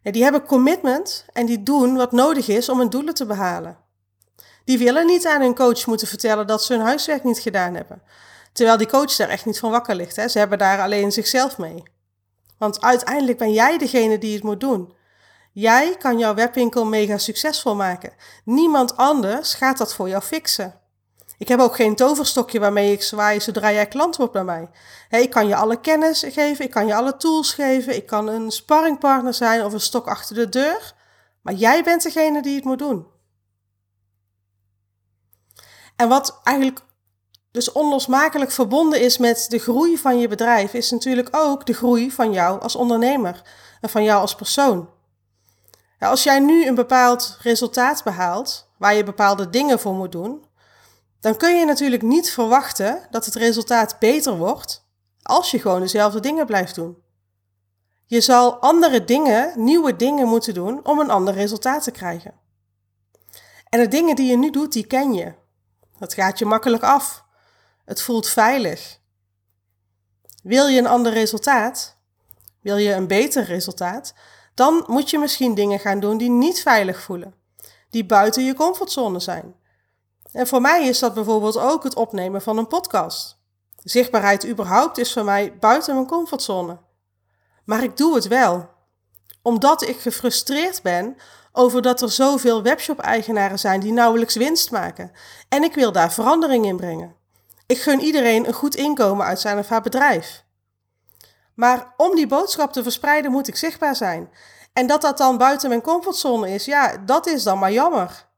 die 0.03 0.23
hebben 0.23 0.47
commitment 0.47 1.25
en 1.33 1.47
die 1.47 1.63
doen 1.63 1.97
wat 1.97 2.13
nodig 2.13 2.49
is 2.49 2.69
om 2.69 2.79
hun 2.79 2.91
doelen 2.91 3.15
te 3.15 3.27
behalen. 3.27 3.77
Die 4.65 4.79
willen 4.79 5.07
niet 5.07 5.27
aan 5.27 5.41
hun 5.41 5.55
coach 5.55 5.87
moeten 5.87 6.07
vertellen 6.07 6.47
dat 6.47 6.65
ze 6.65 6.73
hun 6.73 6.83
huiswerk 6.83 7.25
niet 7.25 7.39
gedaan 7.39 7.75
hebben. 7.75 8.03
Terwijl 8.53 8.77
die 8.77 8.87
coach 8.87 9.17
daar 9.17 9.29
echt 9.29 9.45
niet 9.45 9.59
van 9.59 9.71
wakker 9.71 9.95
ligt. 9.95 10.17
Hè? 10.17 10.29
Ze 10.29 10.39
hebben 10.39 10.59
daar 10.59 10.81
alleen 10.81 11.13
zichzelf 11.13 11.59
mee. 11.59 11.83
Want 12.59 12.81
uiteindelijk 12.81 13.39
ben 13.39 13.53
jij 13.53 13.79
degene 13.79 14.19
die 14.19 14.35
het 14.35 14.43
moet 14.43 14.61
doen. 14.61 14.95
Jij 15.53 15.97
kan 15.97 16.19
jouw 16.19 16.35
webwinkel 16.35 16.85
mega 16.85 17.19
succesvol 17.19 17.75
maken. 17.75 18.13
Niemand 18.45 18.97
anders 18.97 19.55
gaat 19.55 19.79
dat 19.79 19.95
voor 19.95 20.09
jou 20.09 20.23
fixen. 20.23 20.82
Ik 21.43 21.49
heb 21.49 21.61
ook 21.61 21.77
geen 21.77 21.97
toverstokje 21.97 22.61
waarmee 22.61 22.93
ik 22.93 23.03
zwaai 23.03 23.41
zodra 23.41 23.73
jij 23.73 23.87
klant 23.87 24.17
wordt 24.17 24.33
bij 24.33 24.45
mij. 24.45 24.71
ik 25.11 25.31
kan 25.31 25.47
je 25.47 25.57
alle 25.57 25.81
kennis 25.81 26.25
geven, 26.29 26.65
ik 26.65 26.71
kan 26.71 26.87
je 26.87 26.95
alle 26.95 27.17
tools 27.17 27.55
geven, 27.55 27.97
ik 27.97 28.07
kan 28.07 28.29
een 28.29 28.51
sparringpartner 28.51 29.35
zijn 29.35 29.65
of 29.65 29.73
een 29.73 29.81
stok 29.81 30.09
achter 30.09 30.35
de 30.35 30.49
deur. 30.49 30.95
Maar 31.41 31.55
jij 31.55 31.83
bent 31.83 32.03
degene 32.03 32.43
die 32.43 32.55
het 32.55 32.65
moet 32.65 32.79
doen. 32.79 33.07
En 35.97 36.09
wat 36.09 36.41
eigenlijk 36.43 36.81
dus 37.51 37.73
onlosmakelijk 37.73 38.51
verbonden 38.51 39.01
is 39.01 39.19
met 39.19 39.47
de 39.49 39.59
groei 39.59 39.99
van 39.99 40.19
je 40.19 40.29
bedrijf, 40.29 40.75
is 40.75 40.91
natuurlijk 40.91 41.29
ook 41.31 41.67
de 41.67 41.75
groei 41.75 42.11
van 42.11 42.33
jou 42.33 42.61
als 42.61 42.77
ondernemer 42.77 43.43
en 43.81 43.89
van 43.89 44.03
jou 44.03 44.21
als 44.21 44.35
persoon. 44.35 44.89
als 45.99 46.23
jij 46.23 46.39
nu 46.39 46.67
een 46.67 46.75
bepaald 46.75 47.37
resultaat 47.41 48.03
behaalt, 48.05 48.69
waar 48.79 48.95
je 48.95 49.05
bepaalde 49.05 49.51
dingen 49.51 49.81
voor 49.81 49.95
moet 49.95 50.13
doen, 50.13 50.51
dan 51.23 51.37
kun 51.37 51.59
je 51.59 51.65
natuurlijk 51.65 52.03
niet 52.03 52.31
verwachten 52.31 53.07
dat 53.11 53.25
het 53.25 53.35
resultaat 53.35 53.99
beter 53.99 54.37
wordt 54.37 54.87
als 55.23 55.51
je 55.51 55.61
gewoon 55.61 55.81
dezelfde 55.81 56.21
dingen 56.21 56.47
blijft 56.47 56.75
doen. 56.75 57.03
Je 58.07 58.21
zal 58.21 58.57
andere 58.57 59.05
dingen, 59.05 59.53
nieuwe 59.65 59.97
dingen 59.97 60.29
moeten 60.29 60.55
doen 60.55 60.87
om 60.87 60.99
een 60.99 61.11
ander 61.11 61.35
resultaat 61.35 61.83
te 61.83 61.91
krijgen. 61.91 62.35
En 63.69 63.81
de 63.81 63.89
dingen 63.89 64.17
die 64.17 64.31
je 64.31 64.37
nu 64.37 64.51
doet, 64.51 64.73
die 64.73 64.87
ken 64.87 65.13
je. 65.13 65.33
Dat 65.99 66.15
gaat 66.15 66.39
je 66.39 66.45
makkelijk 66.45 66.83
af. 66.83 67.25
Het 67.85 68.03
voelt 68.03 68.29
veilig. 68.29 68.99
Wil 70.43 70.67
je 70.67 70.79
een 70.79 70.87
ander 70.87 71.13
resultaat? 71.13 71.97
Wil 72.61 72.77
je 72.77 72.93
een 72.93 73.07
beter 73.07 73.45
resultaat? 73.45 74.15
Dan 74.55 74.85
moet 74.87 75.11
je 75.11 75.19
misschien 75.19 75.55
dingen 75.55 75.79
gaan 75.79 76.01
doen 76.01 76.19
die 76.19 76.31
niet 76.31 76.63
veilig 76.63 77.03
voelen, 77.03 77.35
die 77.91 78.07
buiten 78.07 78.45
je 78.45 78.55
comfortzone 78.55 79.21
zijn. 79.21 79.61
En 80.33 80.47
voor 80.47 80.61
mij 80.61 80.87
is 80.87 80.99
dat 80.99 81.15
bijvoorbeeld 81.15 81.59
ook 81.59 81.83
het 81.83 81.95
opnemen 81.95 82.43
van 82.43 82.59
een 82.59 82.67
podcast. 82.67 83.41
Zichtbaarheid 83.77 84.47
überhaupt 84.47 84.99
is 84.99 85.13
voor 85.13 85.25
mij 85.25 85.57
buiten 85.59 85.95
mijn 85.95 86.07
comfortzone. 86.07 86.79
Maar 87.65 87.83
ik 87.83 87.97
doe 87.97 88.15
het 88.15 88.29
wel. 88.29 88.69
Omdat 89.43 89.83
ik 89.83 90.01
gefrustreerd 90.01 90.83
ben 90.83 91.17
over 91.53 91.83
dat 91.83 92.03
er 92.03 92.11
zoveel 92.11 92.63
webshop-eigenaren 92.63 93.59
zijn 93.59 93.81
die 93.81 93.93
nauwelijks 93.93 94.35
winst 94.35 94.71
maken. 94.71 95.13
En 95.49 95.63
ik 95.63 95.75
wil 95.75 95.93
daar 95.93 96.13
verandering 96.13 96.67
in 96.67 96.77
brengen. 96.77 97.17
Ik 97.67 97.81
gun 97.81 98.01
iedereen 98.01 98.47
een 98.47 98.53
goed 98.53 98.75
inkomen 98.75 99.27
uit 99.27 99.41
zijn 99.41 99.59
of 99.59 99.69
haar 99.69 99.83
bedrijf. 99.83 100.45
Maar 101.55 101.95
om 101.97 102.15
die 102.15 102.27
boodschap 102.27 102.73
te 102.73 102.83
verspreiden 102.83 103.31
moet 103.31 103.49
ik 103.49 103.57
zichtbaar 103.57 103.97
zijn. 103.97 104.31
En 104.73 104.87
dat 104.87 105.01
dat 105.01 105.19
dan 105.19 105.39
buiten 105.39 105.69
mijn 105.69 105.83
comfortzone 105.83 106.51
is, 106.51 106.65
ja, 106.65 106.97
dat 106.97 107.27
is 107.27 107.43
dan 107.43 107.59
maar 107.59 107.73
jammer. 107.73 108.31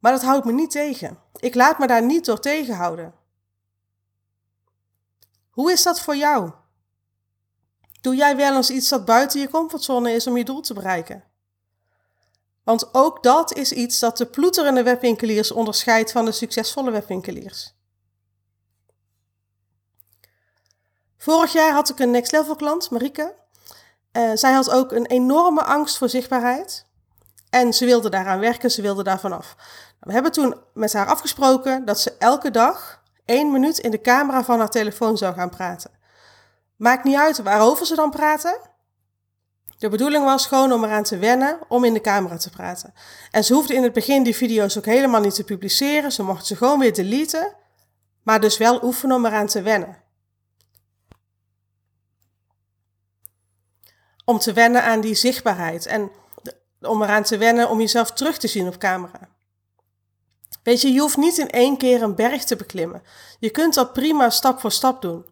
Maar 0.00 0.12
dat 0.12 0.22
houdt 0.22 0.44
me 0.44 0.52
niet 0.52 0.70
tegen. 0.70 1.18
Ik 1.36 1.54
laat 1.54 1.78
me 1.78 1.86
daar 1.86 2.02
niet 2.02 2.24
door 2.24 2.40
tegenhouden. 2.40 3.14
Hoe 5.50 5.72
is 5.72 5.82
dat 5.82 6.00
voor 6.00 6.16
jou? 6.16 6.52
Doe 8.00 8.14
jij 8.14 8.36
wel 8.36 8.56
eens 8.56 8.70
iets 8.70 8.88
dat 8.88 9.04
buiten 9.04 9.40
je 9.40 9.48
comfortzone 9.48 10.12
is 10.12 10.26
om 10.26 10.36
je 10.36 10.44
doel 10.44 10.60
te 10.60 10.74
bereiken? 10.74 11.24
Want 12.64 12.94
ook 12.94 13.22
dat 13.22 13.54
is 13.54 13.72
iets 13.72 13.98
dat 13.98 14.16
de 14.16 14.26
ploeterende 14.26 14.82
webwinkeliers 14.82 15.50
onderscheidt 15.50 16.12
van 16.12 16.24
de 16.24 16.32
succesvolle 16.32 16.90
webwinkeliers. 16.90 17.74
Vorig 21.16 21.52
jaar 21.52 21.72
had 21.72 21.88
ik 21.88 21.98
een 21.98 22.10
next 22.10 22.32
level 22.32 22.56
klant, 22.56 22.90
Marike. 22.90 23.34
Uh, 24.12 24.30
zij 24.34 24.52
had 24.52 24.70
ook 24.70 24.92
een 24.92 25.06
enorme 25.06 25.62
angst 25.62 25.98
voor 25.98 26.08
zichtbaarheid. 26.08 26.86
En 27.50 27.72
ze 27.72 27.84
wilde 27.84 28.10
daaraan 28.10 28.38
werken, 28.38 28.70
ze 28.70 28.82
wilde 28.82 29.02
daar 29.02 29.20
vanaf. 29.20 29.56
We 30.00 30.12
hebben 30.12 30.32
toen 30.32 30.54
met 30.74 30.92
haar 30.92 31.06
afgesproken 31.06 31.84
dat 31.84 32.00
ze 32.00 32.14
elke 32.18 32.50
dag 32.50 33.02
één 33.24 33.52
minuut 33.52 33.78
in 33.78 33.90
de 33.90 34.00
camera 34.00 34.44
van 34.44 34.58
haar 34.58 34.70
telefoon 34.70 35.16
zou 35.16 35.34
gaan 35.34 35.50
praten. 35.50 35.90
Maakt 36.76 37.04
niet 37.04 37.16
uit 37.16 37.42
waarover 37.42 37.86
ze 37.86 37.94
dan 37.94 38.10
praten. 38.10 38.58
De 39.78 39.88
bedoeling 39.88 40.24
was 40.24 40.46
gewoon 40.46 40.72
om 40.72 40.84
eraan 40.84 41.02
te 41.02 41.18
wennen 41.18 41.58
om 41.68 41.84
in 41.84 41.92
de 41.92 42.00
camera 42.00 42.36
te 42.36 42.50
praten. 42.50 42.94
En 43.30 43.44
ze 43.44 43.54
hoefde 43.54 43.74
in 43.74 43.82
het 43.82 43.92
begin 43.92 44.22
die 44.22 44.36
video's 44.36 44.78
ook 44.78 44.84
helemaal 44.84 45.20
niet 45.20 45.34
te 45.34 45.44
publiceren. 45.44 46.12
Ze 46.12 46.22
mocht 46.22 46.46
ze 46.46 46.56
gewoon 46.56 46.78
weer 46.78 46.94
deleten. 46.94 47.54
Maar 48.22 48.40
dus 48.40 48.58
wel 48.58 48.84
oefenen 48.84 49.16
om 49.16 49.26
eraan 49.26 49.46
te 49.46 49.62
wennen. 49.62 49.96
Om 54.24 54.38
te 54.38 54.52
wennen 54.52 54.82
aan 54.82 55.00
die 55.00 55.14
zichtbaarheid. 55.14 55.86
En 55.86 56.10
om 56.80 57.02
eraan 57.02 57.22
te 57.22 57.38
wennen 57.38 57.68
om 57.68 57.80
jezelf 57.80 58.12
terug 58.12 58.38
te 58.38 58.48
zien 58.48 58.66
op 58.66 58.78
camera. 58.78 59.28
Weet 60.62 60.80
je, 60.80 60.92
je 60.92 61.00
hoeft 61.00 61.16
niet 61.16 61.38
in 61.38 61.50
één 61.50 61.76
keer 61.76 62.02
een 62.02 62.14
berg 62.14 62.44
te 62.44 62.56
beklimmen. 62.56 63.02
Je 63.38 63.50
kunt 63.50 63.74
dat 63.74 63.92
prima 63.92 64.30
stap 64.30 64.60
voor 64.60 64.72
stap 64.72 65.02
doen. 65.02 65.26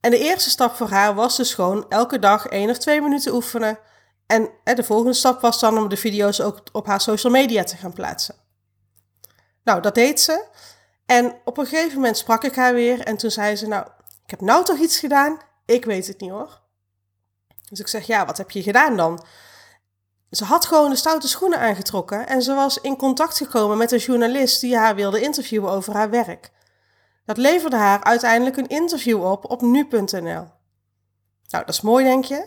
En 0.00 0.10
de 0.10 0.18
eerste 0.18 0.50
stap 0.50 0.74
voor 0.74 0.88
haar 0.88 1.14
was 1.14 1.36
dus 1.36 1.54
gewoon 1.54 1.86
elke 1.88 2.18
dag 2.18 2.46
één 2.46 2.70
of 2.70 2.78
twee 2.78 3.00
minuten 3.00 3.34
oefenen. 3.34 3.78
En 4.26 4.50
de 4.64 4.84
volgende 4.84 5.12
stap 5.12 5.40
was 5.40 5.60
dan 5.60 5.78
om 5.78 5.88
de 5.88 5.96
video's 5.96 6.40
ook 6.40 6.62
op 6.72 6.86
haar 6.86 7.00
social 7.00 7.32
media 7.32 7.64
te 7.64 7.76
gaan 7.76 7.92
plaatsen. 7.92 8.34
Nou, 9.64 9.80
dat 9.80 9.94
deed 9.94 10.20
ze. 10.20 10.44
En 11.06 11.34
op 11.44 11.58
een 11.58 11.66
gegeven 11.66 11.94
moment 11.94 12.16
sprak 12.16 12.44
ik 12.44 12.54
haar 12.54 12.74
weer 12.74 13.00
en 13.00 13.16
toen 13.16 13.30
zei 13.30 13.56
ze, 13.56 13.66
nou, 13.66 13.86
ik 14.24 14.30
heb 14.30 14.40
nou 14.40 14.64
toch 14.64 14.78
iets 14.78 14.98
gedaan? 14.98 15.38
Ik 15.64 15.84
weet 15.84 16.06
het 16.06 16.20
niet 16.20 16.30
hoor. 16.30 16.60
Dus 17.68 17.80
ik 17.80 17.88
zeg, 17.88 18.06
ja, 18.06 18.26
wat 18.26 18.36
heb 18.36 18.50
je 18.50 18.62
gedaan 18.62 18.96
dan? 18.96 19.24
Ze 20.30 20.44
had 20.44 20.66
gewoon 20.66 20.90
de 20.90 20.96
stoute 20.96 21.28
schoenen 21.28 21.58
aangetrokken 21.58 22.26
en 22.26 22.42
ze 22.42 22.54
was 22.54 22.80
in 22.80 22.96
contact 22.96 23.36
gekomen 23.36 23.78
met 23.78 23.92
een 23.92 23.98
journalist 23.98 24.60
die 24.60 24.76
haar 24.76 24.94
wilde 24.94 25.20
interviewen 25.20 25.70
over 25.70 25.94
haar 25.94 26.10
werk. 26.10 26.50
Dat 27.24 27.36
leverde 27.36 27.76
haar 27.76 28.04
uiteindelijk 28.04 28.56
een 28.56 28.68
interview 28.68 29.24
op 29.24 29.50
op 29.50 29.60
nu.nl. 29.60 30.46
Nou, 31.48 31.64
dat 31.64 31.68
is 31.68 31.80
mooi, 31.80 32.04
denk 32.04 32.24
je? 32.24 32.46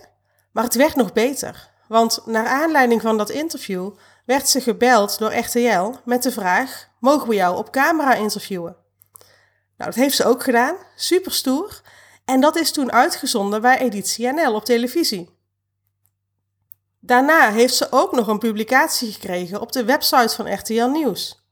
Maar 0.52 0.64
het 0.64 0.76
werd 0.76 0.96
nog 0.96 1.14
beter. 1.14 1.70
Want 1.88 2.26
naar 2.26 2.48
aanleiding 2.48 3.02
van 3.02 3.18
dat 3.18 3.30
interview 3.30 3.92
werd 4.26 4.50
ze 4.50 4.62
gebeld 4.62 5.18
door 5.20 5.34
RTL 5.34 5.94
met 6.06 6.24
de 6.24 6.32
vraag: 6.32 6.88
Mogen 7.00 7.28
we 7.28 7.36
jou 7.36 7.58
op 7.58 7.72
camera 7.72 8.14
interviewen? 8.14 8.76
Nou, 9.78 9.94
dat 9.94 9.96
heeft 9.96 10.16
ze 10.16 10.26
ook 10.26 10.44
gedaan, 10.44 10.76
super 10.96 11.32
stoer. 11.32 11.82
En 12.26 12.42
dat 12.42 12.56
is 12.56 12.72
toen 12.72 12.92
uitgezonden 12.92 13.62
bij 13.62 13.80
Editie 13.80 14.32
NL 14.32 14.54
op 14.54 14.66
televisie. 14.66 15.41
Daarna 17.04 17.52
heeft 17.52 17.76
ze 17.76 17.88
ook 17.90 18.12
nog 18.12 18.28
een 18.28 18.40
publicatie 18.40 19.12
gekregen 19.12 19.62
op 19.62 19.72
de 19.72 19.86
website 19.86 20.36
van 20.36 20.54
RTL 20.54 20.86
Nieuws. 20.86 21.46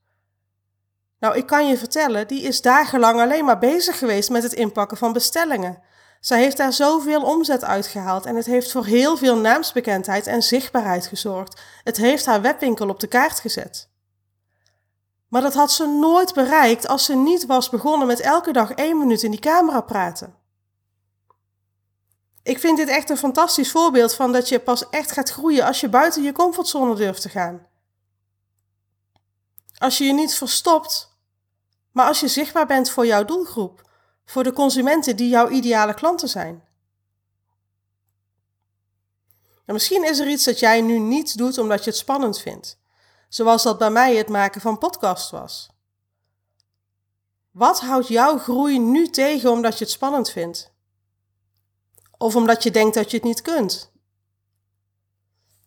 Nou, 1.19 1.37
ik 1.37 1.45
kan 1.45 1.67
je 1.67 1.77
vertellen, 1.77 2.27
die 2.27 2.41
is 2.41 2.61
dagenlang 2.61 3.19
alleen 3.19 3.45
maar 3.45 3.59
bezig 3.59 3.97
geweest 3.97 4.29
met 4.29 4.43
het 4.43 4.53
inpakken 4.53 4.97
van 4.97 5.13
bestellingen. 5.13 5.81
Zij 6.19 6.39
heeft 6.39 6.57
daar 6.57 6.73
zoveel 6.73 7.21
omzet 7.21 7.63
uitgehaald 7.63 8.25
en 8.25 8.35
het 8.35 8.45
heeft 8.45 8.71
voor 8.71 8.85
heel 8.85 9.17
veel 9.17 9.37
naamsbekendheid 9.37 10.27
en 10.27 10.41
zichtbaarheid 10.41 11.07
gezorgd. 11.07 11.61
Het 11.83 11.97
heeft 11.97 12.25
haar 12.25 12.41
webwinkel 12.41 12.89
op 12.89 12.99
de 12.99 13.07
kaart 13.07 13.39
gezet. 13.39 13.89
Maar 15.27 15.41
dat 15.41 15.53
had 15.53 15.71
ze 15.71 15.87
nooit 15.87 16.33
bereikt 16.33 16.87
als 16.87 17.05
ze 17.05 17.15
niet 17.15 17.45
was 17.45 17.69
begonnen 17.69 18.07
met 18.07 18.19
elke 18.19 18.51
dag 18.51 18.71
één 18.71 18.97
minuut 18.97 19.23
in 19.23 19.31
die 19.31 19.39
camera 19.39 19.81
praten. 19.81 20.38
Ik 22.49 22.59
vind 22.59 22.77
dit 22.77 22.87
echt 22.87 23.09
een 23.09 23.17
fantastisch 23.17 23.71
voorbeeld 23.71 24.15
van 24.15 24.31
dat 24.31 24.49
je 24.49 24.59
pas 24.59 24.89
echt 24.89 25.11
gaat 25.11 25.29
groeien 25.29 25.65
als 25.65 25.79
je 25.79 25.89
buiten 25.89 26.23
je 26.23 26.31
comfortzone 26.31 26.95
durft 26.95 27.21
te 27.21 27.29
gaan. 27.29 27.67
Als 29.77 29.97
je 29.97 30.03
je 30.03 30.13
niet 30.13 30.35
verstopt, 30.35 31.17
maar 31.91 32.07
als 32.07 32.19
je 32.19 32.27
zichtbaar 32.27 32.65
bent 32.65 32.89
voor 32.89 33.05
jouw 33.05 33.25
doelgroep, 33.25 33.89
voor 34.25 34.43
de 34.43 34.53
consumenten 34.53 35.15
die 35.15 35.29
jouw 35.29 35.49
ideale 35.49 35.93
klanten 35.93 36.29
zijn. 36.29 36.63
En 39.65 39.73
misschien 39.73 40.03
is 40.03 40.19
er 40.19 40.27
iets 40.27 40.43
dat 40.43 40.59
jij 40.59 40.81
nu 40.81 40.99
niet 40.99 41.37
doet 41.37 41.57
omdat 41.57 41.83
je 41.83 41.89
het 41.89 41.99
spannend 41.99 42.39
vindt, 42.39 42.79
zoals 43.27 43.63
dat 43.63 43.77
bij 43.77 43.91
mij 43.91 44.15
het 44.15 44.29
maken 44.29 44.61
van 44.61 44.77
podcast 44.77 45.29
was. 45.29 45.69
Wat 47.51 47.79
houdt 47.79 48.07
jouw 48.07 48.37
groei 48.37 48.79
nu 48.79 49.07
tegen 49.07 49.51
omdat 49.51 49.77
je 49.77 49.83
het 49.83 49.93
spannend 49.93 50.29
vindt? 50.29 50.77
Of 52.21 52.35
omdat 52.35 52.63
je 52.63 52.71
denkt 52.71 52.95
dat 52.95 53.11
je 53.11 53.17
het 53.17 53.25
niet 53.25 53.41
kunt? 53.41 53.91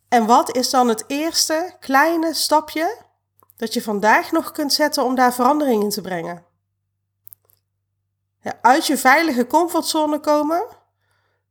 En 0.09 0.27
wat 0.27 0.57
is 0.57 0.71
dan 0.71 0.89
het 0.89 1.05
eerste 1.07 1.77
kleine 1.81 2.35
stapje 2.35 2.97
dat 3.57 3.75
je 3.75 3.83
vandaag 3.83 4.33
nog 4.33 4.53
kunt 4.53 4.73
zetten 4.73 5.05
om 5.05 5.15
daar 5.15 5.35
verandering 5.35 5.83
in 5.83 5.91
te 5.91 6.01
brengen? 6.01 6.45
Uit 8.61 8.87
je 8.87 8.99
veilige 8.99 9.47
comfortzone 9.47 10.21
komen, 10.21 10.67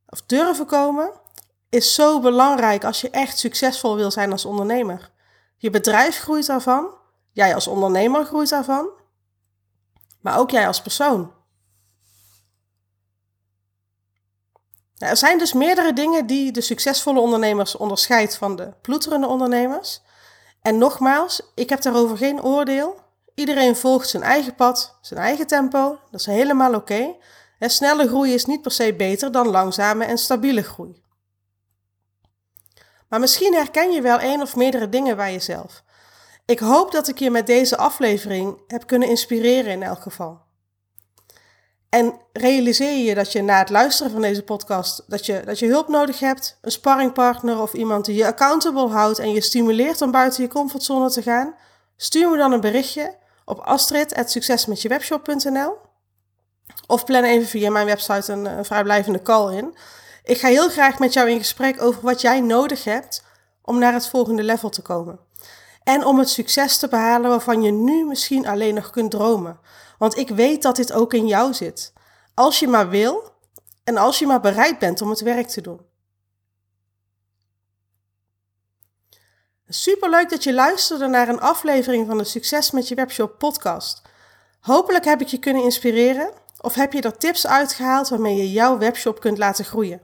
of 0.06 0.22
durven 0.22 0.66
komen, 0.66 1.12
is 1.68 1.94
zo 1.94 2.20
belangrijk 2.20 2.84
als 2.84 3.00
je 3.00 3.10
echt 3.10 3.38
succesvol 3.38 3.96
wil 3.96 4.10
zijn 4.10 4.32
als 4.32 4.44
ondernemer. 4.44 5.10
Je 5.56 5.70
bedrijf 5.70 6.18
groeit 6.18 6.46
daarvan, 6.46 6.94
jij 7.30 7.54
als 7.54 7.66
ondernemer 7.66 8.24
groeit 8.24 8.48
daarvan, 8.48 8.88
maar 10.20 10.38
ook 10.38 10.50
jij 10.50 10.66
als 10.66 10.82
persoon. 10.82 11.32
Nou, 15.02 15.14
er 15.14 15.20
zijn 15.20 15.38
dus 15.38 15.52
meerdere 15.52 15.92
dingen 15.92 16.26
die 16.26 16.52
de 16.52 16.60
succesvolle 16.60 17.20
ondernemers 17.20 17.76
onderscheidt 17.76 18.36
van 18.36 18.56
de 18.56 18.72
ploeterende 18.82 19.26
ondernemers. 19.26 20.02
En 20.60 20.78
nogmaals, 20.78 21.42
ik 21.54 21.68
heb 21.68 21.82
daarover 21.82 22.16
geen 22.16 22.42
oordeel. 22.42 23.00
Iedereen 23.34 23.76
volgt 23.76 24.08
zijn 24.08 24.22
eigen 24.22 24.54
pad, 24.54 24.98
zijn 25.00 25.20
eigen 25.20 25.46
tempo. 25.46 25.98
Dat 26.10 26.20
is 26.20 26.26
helemaal 26.26 26.74
oké. 26.74 27.14
Snelle 27.58 28.08
groei 28.08 28.34
is 28.34 28.44
niet 28.44 28.62
per 28.62 28.70
se 28.70 28.94
beter 28.94 29.32
dan 29.32 29.48
langzame 29.48 30.04
en 30.04 30.18
stabiele 30.18 30.62
groei. 30.62 31.02
Maar 33.08 33.20
misschien 33.20 33.54
herken 33.54 33.90
je 33.90 34.00
wel 34.00 34.18
één 34.18 34.40
of 34.40 34.56
meerdere 34.56 34.88
dingen 34.88 35.16
bij 35.16 35.32
jezelf. 35.32 35.82
Ik 36.46 36.58
hoop 36.58 36.92
dat 36.92 37.08
ik 37.08 37.18
je 37.18 37.30
met 37.30 37.46
deze 37.46 37.76
aflevering 37.76 38.58
heb 38.66 38.86
kunnen 38.86 39.08
inspireren 39.08 39.72
in 39.72 39.82
elk 39.82 40.00
geval. 40.00 40.40
En 41.92 42.14
realiseer 42.32 43.04
je 43.04 43.14
dat 43.14 43.32
je 43.32 43.42
na 43.42 43.58
het 43.58 43.70
luisteren 43.70 44.12
van 44.12 44.20
deze 44.20 44.42
podcast 44.42 45.04
dat 45.06 45.26
je, 45.26 45.42
dat 45.44 45.58
je 45.58 45.66
hulp 45.66 45.88
nodig 45.88 46.18
hebt, 46.18 46.58
een 46.60 46.70
sparringpartner 46.70 47.60
of 47.60 47.72
iemand 47.72 48.04
die 48.04 48.16
je 48.16 48.26
accountable 48.26 48.88
houdt 48.88 49.18
en 49.18 49.32
je 49.32 49.40
stimuleert 49.40 50.02
om 50.02 50.10
buiten 50.10 50.42
je 50.42 50.48
comfortzone 50.48 51.10
te 51.10 51.22
gaan, 51.22 51.54
stuur 51.96 52.30
me 52.30 52.36
dan 52.36 52.52
een 52.52 52.60
berichtje 52.60 53.16
op 53.44 53.58
astrid.succesmetjewebshop.nl 53.58 55.76
of 56.86 57.04
plan 57.04 57.24
even 57.24 57.48
via 57.48 57.70
mijn 57.70 57.86
website 57.86 58.32
een, 58.32 58.44
een 58.44 58.64
vrijblijvende 58.64 59.22
call 59.22 59.56
in. 59.56 59.76
Ik 60.24 60.38
ga 60.38 60.48
heel 60.48 60.68
graag 60.68 60.98
met 60.98 61.12
jou 61.12 61.30
in 61.30 61.38
gesprek 61.38 61.82
over 61.82 62.02
wat 62.02 62.20
jij 62.20 62.40
nodig 62.40 62.84
hebt 62.84 63.24
om 63.62 63.78
naar 63.78 63.92
het 63.92 64.08
volgende 64.08 64.42
level 64.42 64.68
te 64.68 64.82
komen. 64.82 65.18
En 65.84 66.04
om 66.04 66.18
het 66.18 66.30
succes 66.30 66.78
te 66.78 66.88
behalen 66.88 67.30
waarvan 67.30 67.62
je 67.62 67.70
nu 67.70 68.04
misschien 68.04 68.46
alleen 68.46 68.74
nog 68.74 68.90
kunt 68.90 69.10
dromen. 69.10 69.60
Want 70.02 70.16
ik 70.16 70.28
weet 70.28 70.62
dat 70.62 70.76
dit 70.76 70.92
ook 70.92 71.14
in 71.14 71.26
jou 71.26 71.54
zit. 71.54 71.92
Als 72.34 72.58
je 72.58 72.68
maar 72.68 72.88
wil 72.88 73.32
en 73.84 73.96
als 73.96 74.18
je 74.18 74.26
maar 74.26 74.40
bereid 74.40 74.78
bent 74.78 75.02
om 75.02 75.10
het 75.10 75.20
werk 75.20 75.48
te 75.48 75.60
doen. 75.60 75.80
Superleuk 79.68 80.30
dat 80.30 80.44
je 80.44 80.52
luisterde 80.52 81.06
naar 81.06 81.28
een 81.28 81.40
aflevering 81.40 82.06
van 82.06 82.18
de 82.18 82.24
Succes 82.24 82.70
met 82.70 82.88
je 82.88 82.94
webshop 82.94 83.38
podcast. 83.38 84.02
Hopelijk 84.60 85.04
heb 85.04 85.20
ik 85.20 85.26
je 85.26 85.38
kunnen 85.38 85.62
inspireren 85.62 86.32
of 86.60 86.74
heb 86.74 86.92
je 86.92 87.02
er 87.02 87.18
tips 87.18 87.46
uitgehaald 87.46 88.08
waarmee 88.08 88.36
je 88.36 88.52
jouw 88.52 88.78
webshop 88.78 89.20
kunt 89.20 89.38
laten 89.38 89.64
groeien. 89.64 90.00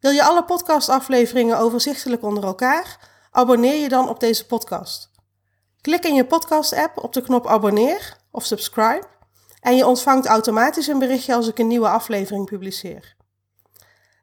Wil 0.00 0.10
je 0.10 0.24
alle 0.24 0.44
podcastafleveringen 0.44 1.58
overzichtelijk 1.58 2.22
onder 2.22 2.44
elkaar? 2.44 3.10
Abonneer 3.30 3.80
je 3.80 3.88
dan 3.88 4.08
op 4.08 4.20
deze 4.20 4.46
podcast. 4.46 5.10
Klik 5.80 6.04
in 6.04 6.14
je 6.14 6.26
podcast-app 6.26 7.04
op 7.04 7.12
de 7.12 7.22
knop 7.22 7.46
abonneer 7.46 8.22
of 8.34 8.44
subscribe 8.44 9.06
en 9.60 9.76
je 9.76 9.86
ontvangt 9.86 10.26
automatisch 10.26 10.86
een 10.86 10.98
berichtje 10.98 11.34
als 11.34 11.48
ik 11.48 11.58
een 11.58 11.66
nieuwe 11.66 11.88
aflevering 11.88 12.46
publiceer. 12.46 13.16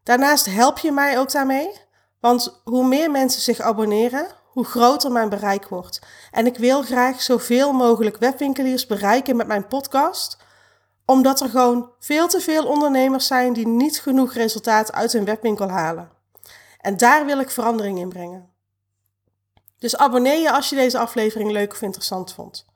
Daarnaast 0.04 0.45
help 0.45 0.78
je 0.78 0.91
mij 0.91 1.19
ook 1.19 1.32
daarmee, 1.32 1.71
want 2.19 2.62
hoe 2.63 2.88
meer 2.88 3.12
mensen 3.12 3.41
zich 3.41 3.60
abonneren, 3.60 4.28
hoe 4.43 4.65
groter 4.65 5.12
mijn 5.12 5.30
bereik 5.30 5.67
wordt. 5.67 6.02
En 6.32 6.45
ik 6.45 6.58
wil 6.58 6.82
graag 6.82 7.21
zoveel 7.21 7.71
mogelijk 7.71 8.17
webwinkeliers 8.17 8.88
bereiken 8.88 9.36
met 9.36 9.47
mijn 9.47 9.67
podcast, 9.67 10.38
omdat 11.06 11.41
er 11.41 11.50
gewoon 11.50 11.91
veel 12.00 12.28
te 12.28 12.39
veel 12.39 12.65
ondernemers 12.65 13.28
zijn 13.28 13.54
die 13.54 13.67
niet 13.67 14.02
genoeg 14.02 14.34
resultaat 14.34 14.91
uit 14.91 15.12
hun 15.12 15.26
webwinkel 15.26 15.69
halen. 15.69 16.12
En 16.80 16.97
daar 16.97 17.26
wil 17.26 17.39
ik 17.39 17.50
verandering 17.50 18.00
in 18.00 18.10
brengen. 18.10 18.50
Dus 19.78 19.97
abonneer 19.97 20.41
je 20.41 20.52
als 20.52 20.69
je 20.69 20.76
deze 20.76 21.00
aflevering 21.00 21.52
leuk 21.52 21.71
of 21.71 21.82
interessant 21.82 22.34
vond. 22.34 22.69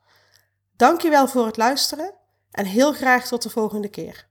Dankjewel 0.76 1.28
voor 1.28 1.46
het 1.46 1.56
luisteren 1.56 2.14
en 2.50 2.66
heel 2.66 2.92
graag 2.92 3.26
tot 3.26 3.42
de 3.42 3.50
volgende 3.50 3.88
keer. 3.88 4.28